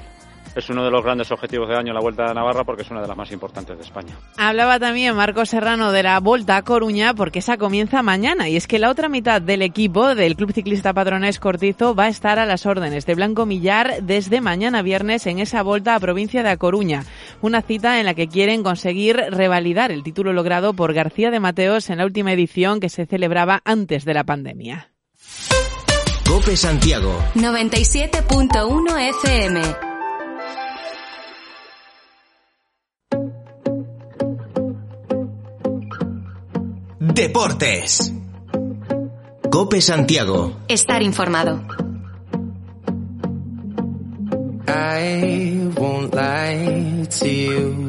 es 0.56 0.70
uno 0.70 0.84
de 0.84 0.92
los 0.92 1.04
grandes 1.04 1.32
objetivos 1.32 1.70
de 1.70 1.78
año 1.78 1.94
la 1.94 2.02
Vuelta 2.02 2.30
a 2.30 2.34
Navarra 2.34 2.66
porque 2.66 2.82
es 2.82 2.92
una 2.92 3.02
de 3.02 3.08
las 3.08 3.16
más 3.16 3.32
importantes 3.32 3.78
de 3.78 3.84
España. 3.84 4.16
Hablaba 4.38 4.78
también 4.78 5.16
Marco 5.16 5.46
Serrano 5.46 5.92
de 5.92 6.04
la 6.04 6.20
Vuelta 6.20 6.58
a 6.58 6.64
Coruña 6.64 7.14
porque 7.14 7.40
esa 7.40 7.58
comienza 7.58 8.04
mañana 8.04 8.50
y 8.50 8.58
es 8.58 8.68
que 8.68 8.78
la 8.78 8.90
otra 8.90 9.08
mitad 9.08 9.42
del 9.42 9.62
equipo 9.62 10.16
del 10.16 10.36
Club 10.36 10.52
Ciclista 10.52 10.94
Patronés 10.94 11.40
Cortizo 11.40 11.96
va 11.96 12.06
a 12.06 12.10
estar 12.10 12.40
a 12.40 12.46
las 12.46 12.66
órdenes 12.66 13.06
de 13.06 13.16
Blanco 13.16 13.46
Millar 13.46 14.02
desde 14.02 14.42
mañana 14.42 14.82
viernes 14.82 15.28
en 15.28 15.40
esa 15.40 15.64
Vuelta 15.64 15.96
a 15.96 16.00
provincia 16.00 16.44
de 16.44 16.50
A 16.50 16.58
Coruña, 16.58 17.06
una 17.42 17.62
cita 17.62 18.00
en 18.00 18.06
la 18.06 18.16
que 18.16 18.28
quieren 18.28 18.64
conseguir 18.64 19.16
revalidar 19.30 19.92
el 19.92 20.04
título 20.04 20.34
logrado 20.34 20.74
por 20.74 20.94
García 20.94 21.32
de 21.32 21.40
Mateos 21.40 21.90
en 21.90 22.00
la 22.00 22.06
última 22.06 22.34
edición 22.34 22.82
que 22.82 22.90
se 22.90 23.06
celebraba 23.06 23.62
antes 23.64 24.04
de 24.04 24.14
la 24.14 24.26
pandemia. 24.26 24.90
Cope 26.30 26.56
Santiago 26.56 27.24
97.1 27.34 29.10
FM. 29.24 29.76
Deportes. 37.00 38.14
Cope 39.50 39.82
Santiago. 39.82 40.56
Estar 40.68 41.02
informado. 41.02 41.66
I 44.68 45.68
won't 45.76 46.14
lie 46.14 47.08
to 47.10 47.28
you. 47.28 47.89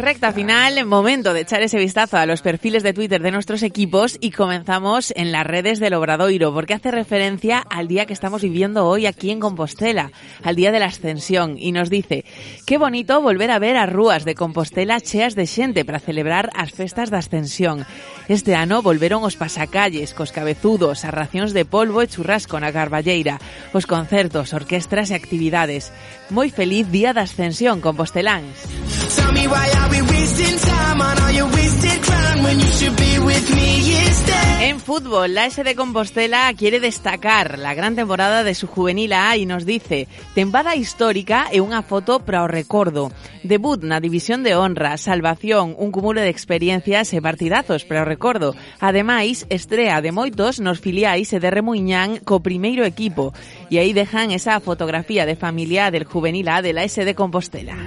Recta 0.00 0.32
final, 0.32 0.86
momento 0.86 1.34
de 1.34 1.42
echar 1.42 1.60
ese 1.62 1.76
vistazo 1.76 2.16
a 2.16 2.24
los 2.24 2.40
perfiles 2.40 2.82
de 2.82 2.94
Twitter 2.94 3.20
de 3.20 3.30
nuestros 3.30 3.62
equipos 3.62 4.16
y 4.18 4.30
comenzamos 4.30 5.12
en 5.14 5.30
las 5.30 5.46
redes 5.46 5.78
del 5.78 5.92
Obradoiro, 5.92 6.54
porque 6.54 6.72
hace 6.72 6.90
referencia 6.90 7.58
al 7.58 7.86
día 7.86 8.06
que 8.06 8.14
estamos 8.14 8.40
viviendo 8.40 8.86
hoy 8.86 9.04
aquí 9.04 9.30
en 9.30 9.40
Compostela, 9.40 10.10
al 10.42 10.56
día 10.56 10.72
de 10.72 10.80
la 10.80 10.86
ascensión, 10.86 11.56
y 11.58 11.72
nos 11.72 11.90
dice, 11.90 12.24
qué 12.64 12.78
bonito 12.78 13.20
volver 13.20 13.50
a 13.50 13.58
ver 13.58 13.76
a 13.76 13.84
rúas 13.84 14.24
de 14.24 14.34
Compostela 14.34 15.02
cheas 15.02 15.34
de 15.34 15.46
xente 15.46 15.84
para 15.84 16.00
celebrar 16.00 16.48
as 16.56 16.72
festas 16.72 17.10
da 17.10 17.20
ascensión. 17.20 17.84
Este 18.26 18.56
ano 18.56 18.80
volveron 18.80 19.20
os 19.22 19.36
pasacalles, 19.36 20.16
cos 20.16 20.32
cabezudos, 20.32 21.04
as 21.04 21.12
racións 21.12 21.52
de 21.52 21.68
polvo 21.68 22.00
e 22.00 22.08
churrasco 22.08 22.56
na 22.56 22.72
Carballeira, 22.72 23.36
os 23.76 23.84
concertos, 23.84 24.56
orquestras 24.56 25.12
e 25.12 25.14
actividades. 25.14 25.92
Moi 26.32 26.48
feliz 26.48 26.88
día 26.88 27.12
da 27.12 27.28
ascensión, 27.28 27.84
composteláns. 27.84 29.19
Tell 29.30 29.40
me 29.40 29.46
why 29.46 29.70
are 29.78 29.88
we 29.90 30.02
wasting 30.02 30.58
time 30.58 31.00
on 31.00 31.22
all 31.22 31.30
your 31.30 31.46
wasted 31.52 32.02
crown 32.02 32.42
when 32.42 32.58
you 32.58 32.66
should 32.66 32.96
be 32.96 33.16
with 33.20 33.54
me 33.54 33.96
instead. 34.04 34.62
En 34.64 34.80
fútbol, 34.80 35.34
la 35.34 35.46
S 35.46 35.62
de 35.62 35.76
Compostela 35.76 36.52
quiere 36.54 36.80
destacar 36.80 37.56
la 37.56 37.74
gran 37.74 37.94
temporada 37.94 38.42
de 38.42 38.56
su 38.56 38.66
juvenil 38.66 39.12
A 39.12 39.36
y 39.36 39.46
nos 39.46 39.66
dice 39.66 40.08
tempada 40.34 40.74
histórica 40.74 41.46
e 41.52 41.62
unha 41.62 41.86
foto 41.86 42.26
para 42.26 42.42
o 42.42 42.50
recordo. 42.50 43.14
Debut 43.46 43.86
na 43.86 44.02
división 44.02 44.42
de 44.42 44.58
honra, 44.58 44.98
salvación, 44.98 45.78
un 45.78 45.94
cúmulo 45.94 46.18
de 46.18 46.28
experiencias 46.34 47.14
e 47.14 47.22
partidazos 47.22 47.86
para 47.86 48.02
o 48.02 48.10
recordo. 48.10 48.58
Ademais, 48.82 49.46
estrea 49.46 50.02
de 50.02 50.10
moitos 50.10 50.58
nos 50.58 50.82
filiais 50.82 51.30
e 51.30 51.38
de 51.38 51.54
Remuñán 51.54 52.18
co 52.26 52.42
primeiro 52.42 52.82
equipo. 52.82 53.30
E 53.70 53.78
aí 53.78 53.94
dejan 53.94 54.34
esa 54.34 54.58
fotografía 54.58 55.22
de 55.22 55.38
familia 55.38 55.94
del 55.94 56.02
juvenil 56.02 56.50
A 56.50 56.66
de 56.66 56.74
la 56.74 56.82
S 56.82 56.98
de 56.98 57.14
Compostela. 57.14 57.78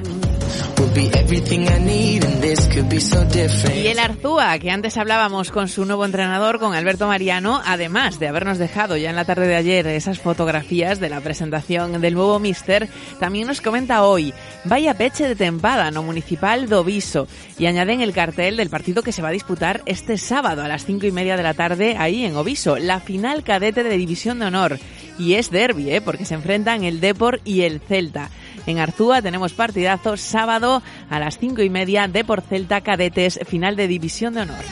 Y 3.83 3.87
el 3.87 3.97
Arzúa, 3.97 4.59
que 4.59 4.69
antes 4.69 4.95
hablábamos 4.97 5.49
con 5.49 5.67
su 5.67 5.85
nuevo 5.85 6.05
entrenador, 6.05 6.59
con 6.59 6.75
Alberto 6.75 7.07
Mariano, 7.07 7.61
además 7.65 8.19
de 8.19 8.27
habernos 8.27 8.59
dejado 8.59 8.95
ya 8.95 9.09
en 9.09 9.15
la 9.15 9.25
tarde 9.25 9.47
de 9.47 9.55
ayer 9.55 9.87
esas 9.87 10.19
fotografías 10.19 10.99
de 10.99 11.09
la 11.09 11.19
presentación 11.21 11.99
del 11.99 12.13
nuevo 12.13 12.37
Mister, 12.37 12.87
también 13.19 13.47
nos 13.47 13.59
comenta 13.59 14.03
hoy, 14.03 14.35
vaya 14.65 14.93
peche 14.93 15.27
de 15.27 15.35
tempada 15.35 15.89
no 15.89 16.03
municipal 16.03 16.69
do 16.69 16.83
Viso, 16.83 17.27
y 17.57 17.65
añaden 17.65 18.01
el 18.01 18.13
cartel 18.13 18.57
del 18.57 18.69
partido 18.69 19.01
que 19.01 19.11
se 19.11 19.23
va 19.23 19.29
a 19.29 19.31
disputar 19.31 19.81
este 19.87 20.19
sábado 20.19 20.61
a 20.61 20.67
las 20.67 20.85
cinco 20.85 21.07
y 21.07 21.11
media 21.11 21.37
de 21.37 21.43
la 21.43 21.55
tarde 21.55 21.95
ahí 21.97 22.23
en 22.23 22.35
Oviso, 22.35 22.77
la 22.77 22.99
final 22.99 23.43
cadete 23.43 23.83
de 23.83 23.97
División 23.97 24.37
de 24.37 24.45
Honor. 24.45 24.77
Y 25.17 25.35
es 25.35 25.51
derby, 25.51 25.91
¿eh? 25.91 26.01
porque 26.01 26.25
se 26.25 26.33
enfrentan 26.33 26.83
el 26.83 26.99
Depor 26.99 27.39
y 27.45 27.61
el 27.61 27.79
Celta. 27.79 28.29
En 28.65 28.79
Arzúa 28.79 29.21
tenemos 29.21 29.53
partidazo 29.53 30.17
sábado 30.17 30.81
a 31.09 31.19
las 31.19 31.37
cinco 31.37 31.61
y 31.61 31.69
media 31.69 32.07
de 32.07 32.23
por 32.23 32.41
Celta 32.41 32.81
Cadetes, 32.81 33.39
final 33.45 33.75
de 33.75 33.87
División 33.87 34.33
de 34.33 34.41
Honor. 34.41 34.63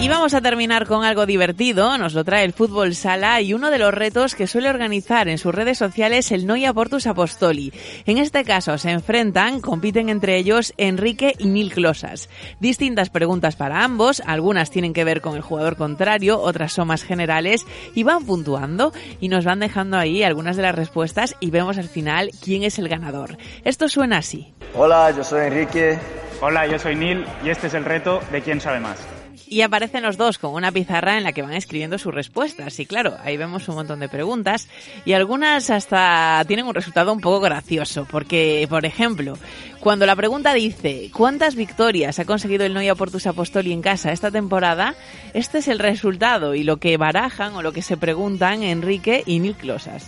Y 0.00 0.06
vamos 0.06 0.32
a 0.32 0.40
terminar 0.40 0.86
con 0.86 1.04
algo 1.04 1.26
divertido, 1.26 1.98
nos 1.98 2.14
lo 2.14 2.22
trae 2.22 2.44
el 2.44 2.52
fútbol 2.52 2.94
sala 2.94 3.40
y 3.40 3.52
uno 3.52 3.68
de 3.68 3.78
los 3.78 3.92
retos 3.92 4.36
que 4.36 4.46
suele 4.46 4.70
organizar 4.70 5.26
en 5.26 5.38
sus 5.38 5.52
redes 5.52 5.76
sociales 5.76 6.30
el 6.30 6.46
Noia 6.46 6.72
Portus 6.72 7.08
Apostoli. 7.08 7.72
En 8.06 8.18
este 8.18 8.44
caso 8.44 8.78
se 8.78 8.92
enfrentan, 8.92 9.60
compiten 9.60 10.08
entre 10.08 10.36
ellos 10.36 10.72
Enrique 10.76 11.34
y 11.36 11.48
Nil 11.48 11.72
Closas. 11.72 12.30
Distintas 12.60 13.10
preguntas 13.10 13.56
para 13.56 13.82
ambos, 13.82 14.22
algunas 14.24 14.70
tienen 14.70 14.92
que 14.92 15.02
ver 15.02 15.20
con 15.20 15.34
el 15.34 15.42
jugador 15.42 15.74
contrario, 15.74 16.40
otras 16.40 16.72
son 16.72 16.86
más 16.86 17.02
generales 17.02 17.66
y 17.92 18.04
van 18.04 18.24
puntuando 18.24 18.92
y 19.20 19.28
nos 19.28 19.44
van 19.44 19.58
dejando 19.58 19.98
ahí 19.98 20.22
algunas 20.22 20.56
de 20.56 20.62
las 20.62 20.76
respuestas 20.76 21.34
y 21.40 21.50
vemos 21.50 21.76
al 21.76 21.88
final 21.88 22.30
quién 22.40 22.62
es 22.62 22.78
el 22.78 22.88
ganador. 22.88 23.36
Esto 23.64 23.88
suena 23.88 24.18
así. 24.18 24.54
Hola, 24.76 25.10
yo 25.10 25.24
soy 25.24 25.48
Enrique. 25.48 25.98
Hola, 26.40 26.68
yo 26.68 26.78
soy 26.78 26.94
Neil 26.94 27.26
y 27.44 27.50
este 27.50 27.66
es 27.66 27.74
el 27.74 27.84
reto 27.84 28.20
de 28.30 28.42
quién 28.42 28.60
sabe 28.60 28.78
más. 28.78 29.17
Y 29.50 29.62
aparecen 29.62 30.02
los 30.02 30.16
dos 30.16 30.38
con 30.38 30.52
una 30.52 30.72
pizarra 30.72 31.16
en 31.16 31.24
la 31.24 31.32
que 31.32 31.42
van 31.42 31.54
escribiendo 31.54 31.98
sus 31.98 32.14
respuestas. 32.14 32.78
Y 32.80 32.86
claro, 32.86 33.16
ahí 33.24 33.36
vemos 33.36 33.66
un 33.68 33.76
montón 33.76 34.00
de 34.00 34.08
preguntas 34.08 34.68
y 35.04 35.14
algunas 35.14 35.70
hasta 35.70 36.44
tienen 36.46 36.66
un 36.66 36.74
resultado 36.74 37.12
un 37.12 37.20
poco 37.20 37.40
gracioso. 37.40 38.06
Porque, 38.10 38.66
por 38.68 38.84
ejemplo, 38.84 39.38
cuando 39.80 40.06
la 40.06 40.16
pregunta 40.16 40.52
dice 40.52 41.10
¿cuántas 41.12 41.54
victorias 41.54 42.18
ha 42.18 42.24
conseguido 42.24 42.64
el 42.64 42.74
Noia 42.74 42.94
Portus 42.94 43.26
Apostoli 43.26 43.72
en 43.72 43.82
casa 43.82 44.12
esta 44.12 44.30
temporada? 44.30 44.94
Este 45.34 45.58
es 45.58 45.68
el 45.68 45.78
resultado 45.78 46.54
y 46.54 46.62
lo 46.62 46.76
que 46.76 46.96
barajan 46.96 47.54
o 47.54 47.62
lo 47.62 47.72
que 47.72 47.82
se 47.82 47.96
preguntan 47.96 48.62
Enrique 48.62 49.22
y 49.26 49.40
Nil 49.40 49.54
Closas. 49.54 50.06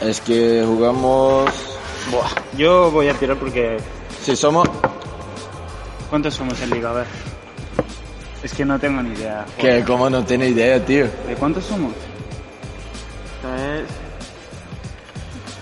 Es 0.00 0.20
que 0.20 0.64
jugamos... 0.66 1.48
Buah. 2.10 2.28
Yo 2.56 2.90
voy 2.90 3.08
a 3.08 3.14
tirar 3.14 3.36
porque... 3.36 3.76
Si 4.20 4.34
somos... 4.34 4.68
¿Cuántos 6.10 6.34
somos 6.34 6.60
en 6.60 6.70
liga? 6.70 6.90
A 6.90 6.94
ver. 6.94 7.31
Es 8.42 8.52
que 8.52 8.64
no 8.64 8.78
tengo 8.78 9.02
ni 9.02 9.14
idea. 9.14 9.46
Que 9.58 9.84
como 9.84 10.10
no 10.10 10.24
tiene 10.24 10.48
idea, 10.48 10.84
tío. 10.84 11.04
¿De 11.26 11.34
cuántos 11.38 11.64
somos? 11.64 11.92
Es... 13.42 13.88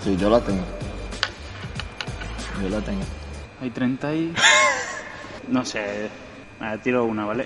Sí, 0.03 0.17
yo 0.17 0.29
la 0.29 0.39
tengo. 0.39 0.63
Yo 2.61 2.69
la 2.69 2.79
tengo. 2.81 3.01
Hay 3.61 3.69
30 3.69 4.13
y... 4.15 4.33
No 5.47 5.65
sé. 5.65 6.09
Nada, 6.59 6.77
tiro 6.77 7.03
una, 7.05 7.25
¿vale? 7.25 7.45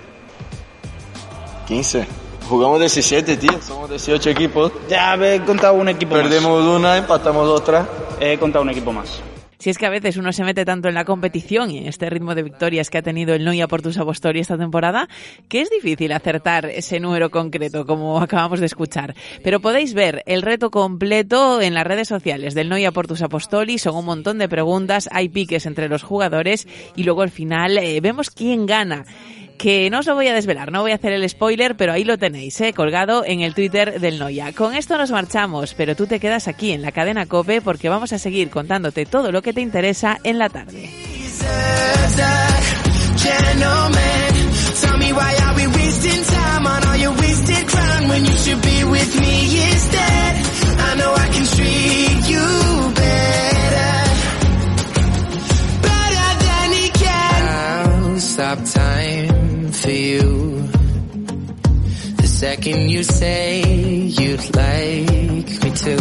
15. 1.66 2.06
Jugamos 2.48 2.78
17, 2.80 3.36
tío. 3.36 3.60
Somos 3.60 3.90
18 3.90 4.30
equipos. 4.30 4.72
Ya 4.88 5.14
he 5.16 5.40
contado 5.44 5.74
un 5.74 5.88
equipo 5.88 6.14
Perdemos 6.14 6.62
una, 6.62 6.96
empatamos 6.96 7.48
otra. 7.48 7.80
más. 7.80 7.88
He 8.20 8.38
contado 8.38 8.62
un 8.62 8.70
equipo 8.70 8.92
más. 8.92 9.20
Si 9.58 9.70
es 9.70 9.78
que 9.78 9.86
a 9.86 9.90
veces 9.90 10.16
uno 10.16 10.32
se 10.32 10.44
mete 10.44 10.64
tanto 10.64 10.88
en 10.88 10.94
la 10.94 11.04
competición 11.04 11.70
y 11.70 11.78
en 11.78 11.86
este 11.86 12.10
ritmo 12.10 12.34
de 12.34 12.42
victorias 12.42 12.90
que 12.90 12.98
ha 12.98 13.02
tenido 13.02 13.34
el 13.34 13.44
Noia 13.44 13.68
Portus 13.68 13.98
Apostoli 13.98 14.40
esta 14.40 14.58
temporada, 14.58 15.08
que 15.48 15.60
es 15.60 15.70
difícil 15.70 16.12
acertar 16.12 16.66
ese 16.66 17.00
número 17.00 17.30
concreto, 17.30 17.86
como 17.86 18.20
acabamos 18.20 18.60
de 18.60 18.66
escuchar. 18.66 19.14
Pero 19.42 19.60
podéis 19.60 19.94
ver 19.94 20.22
el 20.26 20.42
reto 20.42 20.70
completo 20.70 21.60
en 21.60 21.74
las 21.74 21.86
redes 21.86 22.08
sociales 22.08 22.54
del 22.54 22.68
Noia 22.68 22.92
Portus 22.92 23.22
Apostoli. 23.22 23.78
Son 23.78 23.96
un 23.96 24.04
montón 24.04 24.38
de 24.38 24.48
preguntas, 24.48 25.08
hay 25.12 25.28
piques 25.28 25.66
entre 25.66 25.88
los 25.88 26.02
jugadores 26.02 26.68
y 26.94 27.04
luego 27.04 27.22
al 27.22 27.30
final 27.30 27.78
eh, 27.78 28.00
vemos 28.00 28.30
quién 28.30 28.66
gana 28.66 29.04
que 29.56 29.90
no 29.90 30.00
os 30.00 30.06
lo 30.06 30.14
voy 30.14 30.28
a 30.28 30.34
desvelar, 30.34 30.72
no 30.72 30.82
voy 30.82 30.92
a 30.92 30.96
hacer 30.96 31.12
el 31.12 31.28
spoiler, 31.28 31.76
pero 31.76 31.92
ahí 31.92 32.04
lo 32.04 32.18
tenéis, 32.18 32.60
¿eh? 32.60 32.72
colgado 32.72 33.24
en 33.24 33.40
el 33.40 33.54
Twitter 33.54 34.00
del 34.00 34.18
Noia. 34.18 34.52
Con 34.52 34.74
esto 34.74 34.96
nos 34.98 35.10
marchamos, 35.10 35.74
pero 35.74 35.96
tú 35.96 36.06
te 36.06 36.20
quedas 36.20 36.48
aquí 36.48 36.72
en 36.72 36.82
la 36.82 36.92
cadena 36.92 37.26
Cope 37.26 37.60
porque 37.60 37.88
vamos 37.88 38.12
a 38.12 38.18
seguir 38.18 38.50
contándote 38.50 39.06
todo 39.06 39.32
lo 39.32 39.42
que 39.42 39.52
te 39.52 39.60
interesa 39.60 40.18
en 40.24 40.38
la 40.38 40.48
tarde. 40.48 40.90
Stop 58.36 58.62
time 58.64 59.05
for 59.86 59.92
you. 59.92 60.66
The 62.16 62.26
second 62.26 62.90
you 62.90 63.04
say 63.04 63.62
you'd 64.20 64.56
like 64.56 65.46
me 65.62 65.70
to. 65.86 65.96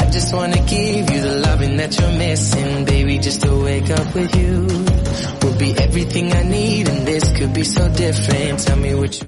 I 0.00 0.10
just 0.10 0.34
wanna 0.34 0.60
give 0.66 1.10
you 1.12 1.20
the 1.20 1.36
loving 1.46 1.76
that 1.76 1.96
you're 1.98 2.18
missing, 2.26 2.84
baby, 2.84 3.18
just 3.18 3.42
to 3.42 3.50
wake 3.62 3.90
up 3.90 4.12
with 4.12 4.34
you. 4.34 4.66
Will 5.42 5.58
be 5.58 5.70
everything 5.86 6.32
I 6.32 6.42
need 6.42 6.88
and 6.88 7.06
this 7.06 7.24
could 7.38 7.54
be 7.54 7.62
so 7.62 7.88
different. 7.90 8.58
Tell 8.58 8.76
me 8.76 8.94
what 8.96 9.10
you 9.12 9.16